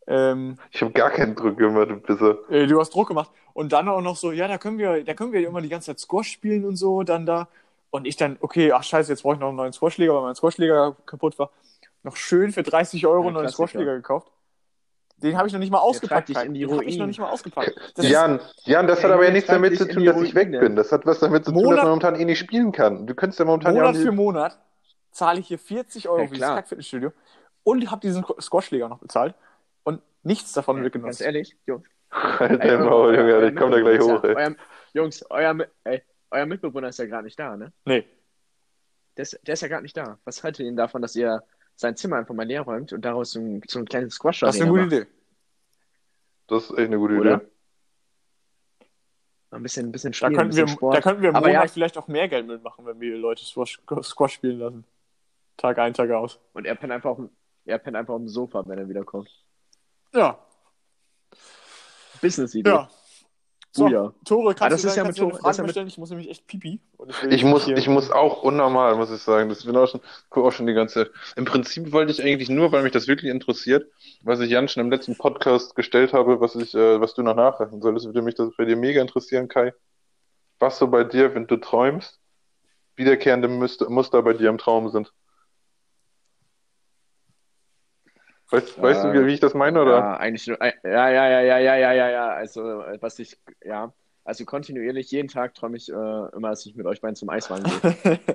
[0.06, 2.38] Ähm, Ich habe gar keinen Druck gemacht bisher.
[2.48, 3.30] äh, du hast Druck gemacht.
[3.52, 5.86] Und dann auch noch so, ja, da können wir, da können wir immer die ganze
[5.86, 7.48] Zeit Squash spielen und so, dann da.
[7.90, 10.34] Und ich dann, okay, ach scheiße, jetzt brauche ich noch einen neuen Squashschläger, weil mein
[10.34, 11.50] Squashschläger kaputt war.
[12.02, 13.48] Noch schön für 30 Euro Ja, einen neuen.
[13.48, 14.28] Squashschläger gekauft.
[15.16, 16.28] Den habe ich noch nicht mal ausgepackt.
[16.28, 17.74] dich in die Den habe ich noch nicht mal ausgepackt.
[17.96, 20.52] Das ist- Jan, Jan, das hat aber ja nichts damit zu tun, dass ich weg
[20.52, 20.76] bin.
[20.76, 23.06] Das hat was damit zu tun, Monat- dass man momentan eh nicht spielen kann.
[23.06, 24.16] Du könntest ja momentan Monat ja für nicht.
[24.16, 24.58] Monat
[25.18, 26.48] zahle ich hier 40 Euro Ja, für dieses.
[26.48, 27.12] Kack-Fitnessstudio
[27.64, 29.34] und habe diesen Squashschläger noch bezahlt
[29.82, 31.20] und nichts davon Ganz mitgenutzt.
[31.20, 31.86] ehrlich, Jungs.
[32.10, 34.46] Halt Ey, Maul, euer- Junge, ich komm da gleich Mitbewohner hoch, ist ja- ey.
[34.46, 34.56] Euer,
[34.94, 37.72] Jungs, euer, ey, euer Mitbewohner ist ja gerade nicht da, ne?
[37.84, 38.06] Nee.
[39.16, 40.18] Der ist, der ist ja gerade nicht da.
[40.24, 41.42] Was haltet ihr denn davon, dass ihr
[41.74, 44.54] sein Zimmer einfach mal leer räumt und daraus so ein, so ein kleines squash Das
[44.54, 44.92] ist eine gute macht?
[44.92, 45.06] Idee.
[46.46, 47.34] Das ist echt eine gute Oder?
[47.36, 47.46] Idee.
[49.50, 50.96] Ein bisschen, ein bisschen Da spielen, ein könnten, wir, Sport.
[50.96, 51.68] da könnten wir im Aber Monat ja.
[51.68, 54.84] vielleicht auch mehr Geld mitmachen, wenn wir Leute Squash, Squash spielen lassen.
[55.58, 56.40] Tag ein, Tag aus.
[56.54, 57.30] Und er pennt einfach auf, dem-
[57.66, 59.28] er pennt einfach auf dem Sofa, wenn er wiederkommt.
[60.14, 60.38] Ja,
[62.20, 62.70] Business-Idee.
[62.70, 62.88] ja.
[63.70, 64.12] So, Oh ja.
[64.24, 65.86] Tore, Ah, kannst das du, ist dann, ja kannst mit Tore- Fragen ja mit- stellen?
[65.88, 66.80] Ich muss nämlich echt pipi.
[67.28, 69.50] Ich muss, hier- ich muss auch unnormal, muss ich sagen.
[69.50, 70.00] Das bin auch schon,
[70.30, 71.12] guck auch schon die ganze Zeit.
[71.36, 73.86] Im Prinzip wollte ich eigentlich nur, weil mich das wirklich interessiert,
[74.22, 77.36] was ich Jan schon im letzten Podcast gestellt habe, was ich, äh, was du noch
[77.36, 79.74] nachreichen solltest, würde mich das bei dir mega interessieren, Kai.
[80.58, 82.18] Was so bei dir, wenn du träumst,
[82.96, 85.12] wiederkehrende Muster bei dir im Traum sind.
[88.50, 89.98] Weißt, weißt du, wie, wie ich das meine, oder?
[89.98, 92.28] Ja, eigentlich nur, äh, ja, ja, ja, ja, ja, ja, ja, ja.
[92.28, 93.92] Also, äh, was ich, ja,
[94.24, 97.64] also kontinuierlich, jeden Tag träume ich äh, immer, dass ich mit euch beiden zum Eiswagen
[97.64, 98.18] gehe.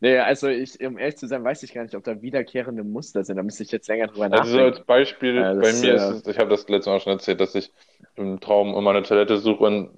[0.00, 3.22] Nee, also ich, um ehrlich zu sein, weiß ich gar nicht, ob da wiederkehrende Muster
[3.22, 3.36] sind.
[3.36, 4.78] Da müsste ich jetzt länger drüber Also so nachdenken.
[4.78, 7.40] als Beispiel, Ja, bei mir ist äh, es, ich habe das letzte Mal schon erzählt,
[7.40, 7.70] dass ich
[8.16, 9.90] im Traum immer eine Toilette suche und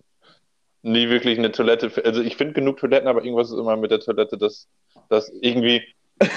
[0.83, 4.01] nie wirklich eine Toilette, also ich finde genug Toiletten, aber irgendwas ist immer mit der
[4.01, 4.69] Toilette, dass,
[5.09, 5.83] dass irgendwie,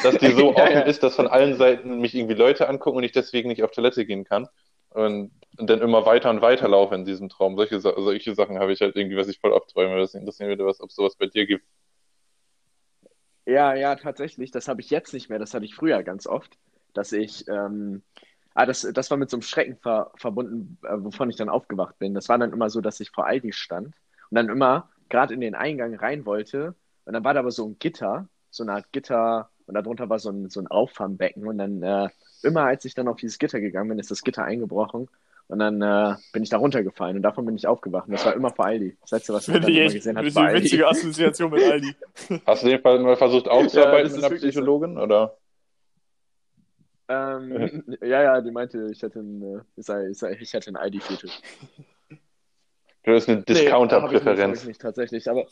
[0.03, 3.11] dass die so offen ist, dass von allen Seiten mich irgendwie Leute angucken und ich
[3.11, 4.47] deswegen nicht auf Toilette gehen kann.
[4.89, 7.57] Und, und dann immer weiter und weiter laufe in diesem Traum.
[7.57, 9.97] Solche, solche Sachen habe ich halt irgendwie, was ich voll oft träume.
[9.97, 11.65] Das interessiert mich, was, ob es sowas bei dir gibt.
[13.45, 14.51] Ja, ja, tatsächlich.
[14.51, 15.39] Das habe ich jetzt nicht mehr.
[15.39, 16.57] Das hatte ich früher ganz oft,
[16.93, 18.03] dass ich, ähm,
[18.53, 21.99] ah, das, das war mit so einem Schrecken ver verbunden, äh, wovon ich dann aufgewacht
[21.99, 22.13] bin.
[22.13, 23.87] Das war dann immer so, dass ich vor Aldi stand
[24.29, 26.73] und dann immer gerade in den Eingang rein wollte
[27.05, 30.19] und dann war da aber so ein Gitter, so eine Art Gitter und darunter war
[30.19, 32.09] so ein, so ein Auffangbecken und dann äh,
[32.43, 35.09] immer als ich dann auf dieses Gitter gegangen bin, ist das Gitter eingebrochen
[35.47, 38.07] und dann äh, bin ich da runtergefallen und davon bin ich aufgewacht.
[38.07, 38.97] Und das war immer vor Aldi.
[39.01, 40.63] Das letzte, was ich dann echt gesehen eine habe, war Aldi.
[40.63, 41.95] witzige Assoziation mit Aldi.
[42.45, 44.61] Hast du den Fall mal versucht Ja, aufzuarbeiten das mit einer wirklich so.
[44.61, 45.37] Psychologin, oder?
[47.07, 50.73] Ähm, ja, ja, die meinte, ich hätte einen, äh, ich, sei, ich, sei, ich hätte
[50.75, 51.41] einen ID-Fetisch.
[53.03, 54.63] Du hast eine Nee, hab ich nicht, Discounter-Präferenz.
[54.63, 55.47] nicht tatsächlich, aber,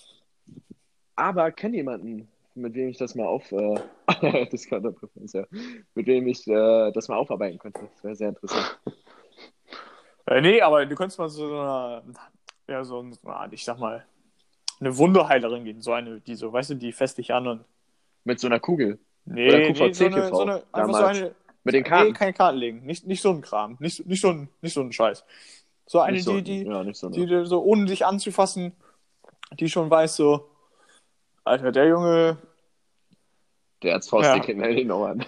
[1.15, 3.79] aber kennt jemanden, mit dem ich das mal auf, äh,
[4.51, 5.45] Discounter-Präferenz, ja,
[5.95, 7.81] mit dem ich äh, das mal aufarbeiten könnte.
[7.93, 8.79] Das wäre sehr interessant.
[10.25, 12.03] Äh, nee, aber du könntest mal so einer,
[12.67, 14.05] ja, so ein- ah, ich sag mal,
[14.79, 15.81] eine Wunderheilerin gehen.
[15.81, 17.65] So eine, die so, weißt du, die fest dich an und.
[18.23, 18.99] Mit so einer Kugel.
[19.25, 21.35] Nee, Oder nee, QVC so eine, TV so eine, einfach so eine.
[21.65, 22.13] Mit den Nee, Karten.
[22.13, 22.85] keine Karten legen.
[22.85, 23.77] Nicht, nicht so ein Kram.
[23.79, 25.23] Nicht, nicht, so ein, nicht so ein Scheiß.
[25.85, 27.27] So eine, so, die, die, ja, nicht so die eine.
[27.27, 28.73] dir so, ohne dich anzufassen,
[29.59, 30.49] die schon weiß, so,
[31.45, 32.37] Alter, der Junge,
[33.81, 34.33] Der hat's Faust, Ja.
[34.35, 35.25] den kennt man den an.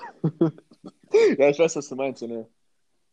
[1.38, 2.20] ja, ich weiß, was du meinst.
[2.22, 2.48] So eine,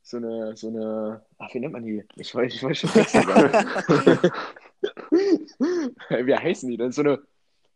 [0.03, 2.05] so eine, so eine, ach, wie nennt man die?
[2.17, 2.91] Ich weiß, ich weiß schon.
[6.11, 6.93] Wie heißen die denn?
[6.93, 7.21] So eine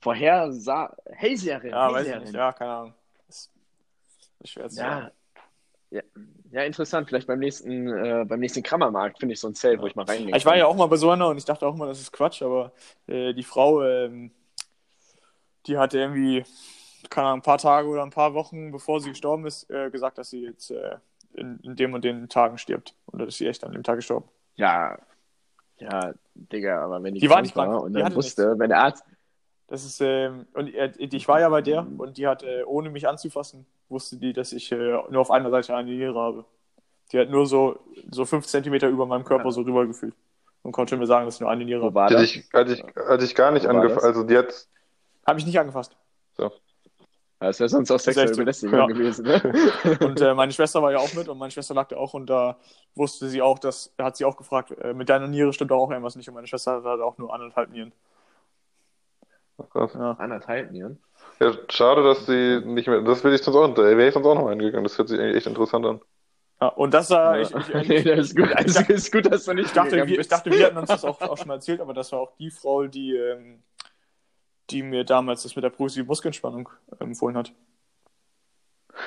[0.01, 1.71] Vorhersa Hellseherin.
[1.71, 2.23] ja, weiß ich Hellseherin.
[2.25, 2.95] nicht, ja, keine Ahnung.
[3.29, 3.51] Das
[4.41, 5.07] ist schwer zu sagen.
[5.07, 5.13] Ja.
[5.89, 6.03] Ja,
[6.51, 7.09] ja, interessant.
[7.09, 10.05] Vielleicht beim nächsten, äh, beim nächsten Krammermarkt finde ich so ein Zelt, wo ich mal
[10.05, 12.01] reingehen Ich war ja auch mal bei so einer und ich dachte auch immer, das
[12.01, 12.73] ist Quatsch, aber
[13.07, 14.33] äh, die Frau, ähm,
[15.67, 16.45] die hatte irgendwie,
[17.11, 20.19] keine Ahnung, ein paar Tage oder ein paar Wochen, bevor sie gestorben ist, äh, gesagt,
[20.19, 20.97] dass sie jetzt äh,
[21.35, 22.95] in, in dem und den Tagen stirbt.
[23.07, 24.29] Und dann ist sie echt an dem Tag gestorben.
[24.57, 24.99] Ja,
[25.79, 27.71] ja, Digga, aber wenn die, Die war nicht krank.
[27.71, 29.05] war und Die dann wusste, wenn der Arzt,
[29.69, 32.89] Das ist, ähm, und äh, ich war ja bei der und die hat, äh, ohne
[32.89, 34.77] mich anzufassen, wusste die, dass ich äh,
[35.11, 36.45] nur auf einer Seite eine Niere habe.
[37.13, 37.79] Die hat nur so,
[38.11, 39.51] so fünf Zentimeter über meinem Körper Ja.
[39.53, 40.15] so rüber gefühlt
[40.63, 42.23] und konnte mir sagen, dass ich nur eine Niere war Hatte das?
[42.25, 43.99] ich, hatte ich, hatte ich gar nicht das?
[44.03, 44.67] Also die hat.
[45.27, 45.97] Habe ich nicht angefasst.
[46.37, 46.53] So.
[47.39, 48.41] Das wäre sonst auch sexuelle so.
[48.41, 48.87] Belästigung Ja.
[48.87, 49.43] gewesen, ne?
[50.01, 52.31] Und äh, meine Schwester war ja auch mit und meine Schwester lag da auch und
[52.31, 52.57] da
[52.95, 55.77] wusste sie auch, dass, da hat sie auch gefragt, äh, mit deiner Niere stimmt doch
[55.79, 57.93] auch irgendwas nicht und meine Schwester hatte auch nur anderthalb Nieren.
[59.71, 59.93] Krass.
[59.95, 60.13] Ja.
[60.13, 60.99] Anderthalb Nieren.
[61.41, 63.03] Ja, schade, dass die nicht mehr.
[63.03, 64.85] Das will ich sonst auch, da wäre ich sonst auch noch eingegangen.
[64.85, 66.01] Das hört sich eigentlich echt interessant an.
[66.61, 67.43] Ja, und das war, Ja.
[67.43, 68.51] ich, ich, nee, das ist gut.
[68.55, 71.05] Also ist gut, dass du nicht Ich dachte, wir, ich dachte, wir hatten uns das
[71.05, 73.63] auch, auch schon mal erzählt, aber das war auch die Frau, die, ähm,
[74.71, 77.53] die mir damals das mit der progressiven Muskelentspannung empfohlen hat.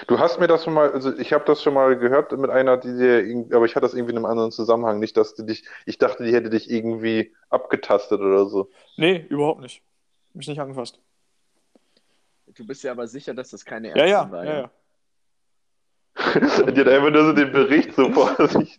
[0.07, 2.77] Du hast mir das schon mal, also ich habe das schon mal gehört mit einer,
[2.77, 4.99] die dir, irgendwie- aber ich hatte das irgendwie in einem anderen Zusammenhang.
[4.99, 8.69] Nicht, dass die dich, ich dachte, die hätte dich irgendwie abgetastet oder so.
[8.97, 9.81] Nee, überhaupt nicht.
[10.33, 10.99] Mich nicht angefasst.
[12.55, 14.45] Du bist ja aber sicher, dass das keine Ja, Ärztin ja, war.
[14.45, 14.71] ja, ja.
[16.71, 18.77] Die hat einfach nur so den Bericht so vor sich.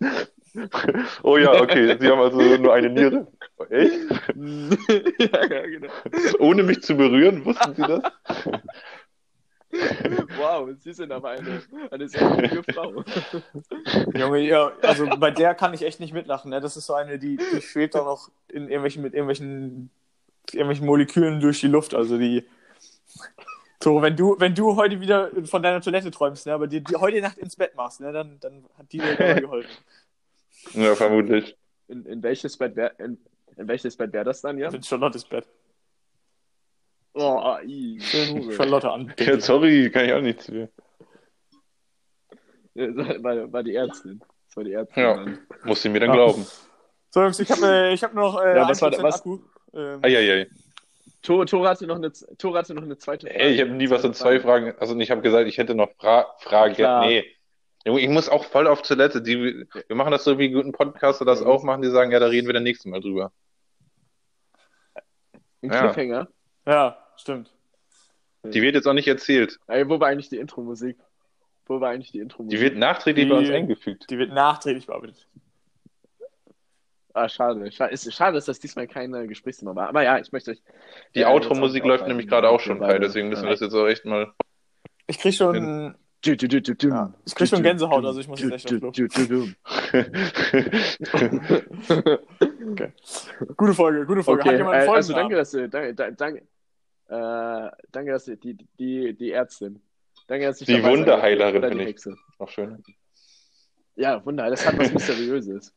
[1.23, 3.27] Oh ja, okay, sie haben also nur eine Niere.
[3.69, 3.93] Echt?
[5.19, 5.93] ja, ja, genau.
[6.39, 8.03] Ohne mich zu berühren, wussten sie das?
[10.37, 13.05] Wow, Sie sind aber eine, eine sehr ruhige Frau.
[14.15, 16.51] Junge, ja, also bei der kann ich echt nicht mitlachen.
[16.51, 16.61] Ne?
[16.61, 19.91] Das ist so eine, die, die schwebt auch noch in irgendwelchen, mit irgendwelchen,
[20.53, 21.95] irgendwelchen Molekülen durch die Luft.
[21.95, 22.45] Also die.
[23.83, 26.97] So, wenn du, wenn du heute wieder von deiner Toilette träumst, ne, aber dir die
[26.97, 29.71] heute Nacht ins Bett machst, ne, dann, dann hat die dir dabei geholfen.
[30.75, 31.57] Ja, vermutlich.
[31.89, 33.19] In, in welches Bett wäre in,
[33.57, 34.69] in welches Bett wäre das dann, ja?
[34.73, 35.47] In Charlottes Bett.
[37.15, 37.99] Oh, i,
[38.33, 38.53] Hure.
[38.55, 39.13] Charlotte an.
[39.19, 40.69] Ja, sorry, kann ich auch nichts für.
[42.75, 44.21] war, war die Ärztin.
[44.47, 45.03] Das war die Ärztin.
[45.03, 45.15] Ja.
[45.17, 45.39] dann.
[45.65, 46.15] Muss sie mir dann Ja.
[46.15, 46.47] glauben.
[47.11, 49.21] So, Jungs, ich habe äh, ich hab noch äh, Ja, was war 1% da- was-
[49.21, 49.39] Akku.
[49.75, 50.49] Ähm, Eieiei.
[51.23, 53.39] Tore, Tore, hatte noch eine, Tore hatte noch eine zweite Frage.
[53.39, 54.75] Ey, ich habe nie was an zwei Fragen.
[54.79, 56.75] Also ich habe gesagt, ich hätte noch Fra Frage.
[56.75, 57.07] Klar.
[57.07, 57.25] Nee.
[57.85, 59.23] Ich muss auch voll auf Toilette.
[59.23, 62.27] Die, wir machen das so wie guten Podcaster das auch machen, die sagen, ja, da
[62.27, 63.33] reden wir dann nächstes Mal drüber.
[65.63, 65.81] Ein Ja.
[65.81, 66.29] Cliffhanger.
[66.67, 67.55] ja, stimmt.
[68.43, 69.59] Die wird jetzt auch nicht erzählt.
[69.67, 70.99] Ey, wo war eigentlich die Intro-Musik?
[71.67, 72.59] Wo war eigentlich die Intro-Musik?
[72.59, 74.07] Die wird nachträglich bei uns Die- eingefügt.
[74.11, 75.27] Die wird nachträglich bearbeitet.
[77.13, 77.71] Ah, schade.
[77.73, 79.89] Schade, ist, schade, dass das diesmal keine Gesprächsthema war.
[79.89, 80.63] Aber ja, ich möchte euch.
[81.15, 83.87] Die Ja, Outro-Musik läuft nämlich gerade auch schon frei, deswegen müssen wir das jetzt auch
[83.87, 84.33] echt mal.
[85.07, 86.89] Ich krieg schon, Du, du, du, du, du.
[86.89, 88.91] Ja, ich krieg schon Gänsehaut, also ich muss jetzt echt aufs Klo.
[88.91, 89.49] Du, du, du,
[92.73, 92.93] okay.
[93.57, 94.43] Gute Folge, gute Folge.
[94.43, 96.41] Okay, Hat äh, also danke, dass du, danke, danke, danke,
[97.09, 99.81] äh, danke, dass du, die, die, die Ärztin.
[100.27, 100.83] Danke, dass ich Die.
[100.83, 102.05] Wunderheilerin bin ich.
[102.39, 102.83] Noch schön.
[103.97, 105.75] Ja, Wunder, das hat was Mysteriöses.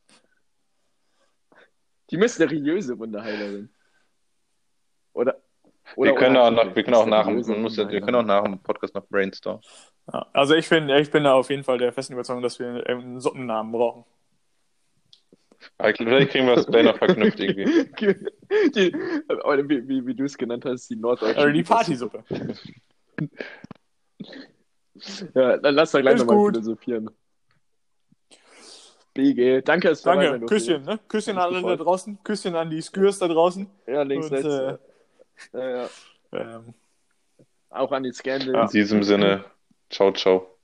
[2.10, 3.70] Die mysteriöse Wunderheilerin.
[5.14, 5.43] Oder
[5.96, 8.96] Wir können auch nach, wir können auch nach, muss wir können auch nach dem Podcast
[8.96, 9.62] noch brainstormen.
[10.12, 12.86] Ja, also ich finde, ich bin da auf jeden Fall der festen Überzeugung, dass wir
[12.88, 14.06] einen Suppennamen brauchen.
[15.78, 17.66] Aber Vielleicht kriegen wir das gleich noch verknüpft irgendwie.
[18.76, 21.40] die, wie, wie, wie du es genannt hast, die norddeutsche.
[21.40, 22.24] Oder die Partysuppe.
[25.34, 26.54] Ja, dann lass doch gleich nochmal gut.
[26.54, 27.10] philosophieren.
[29.14, 30.46] BG, danke, dass du dabei sein Danke.
[30.46, 31.00] Küsschen, ne?
[31.08, 33.68] Küsschen an alle da draußen, Küsschen an die Skürs da draußen.
[33.86, 34.48] Ja, links, Und, rechts.
[34.48, 34.78] äh,
[35.54, 35.90] ja, ja.
[36.32, 36.74] Ähm,
[37.70, 38.74] Auch an die Scandals.
[38.74, 39.46] In diesem Sinne,
[39.90, 40.53] ciao, ciao.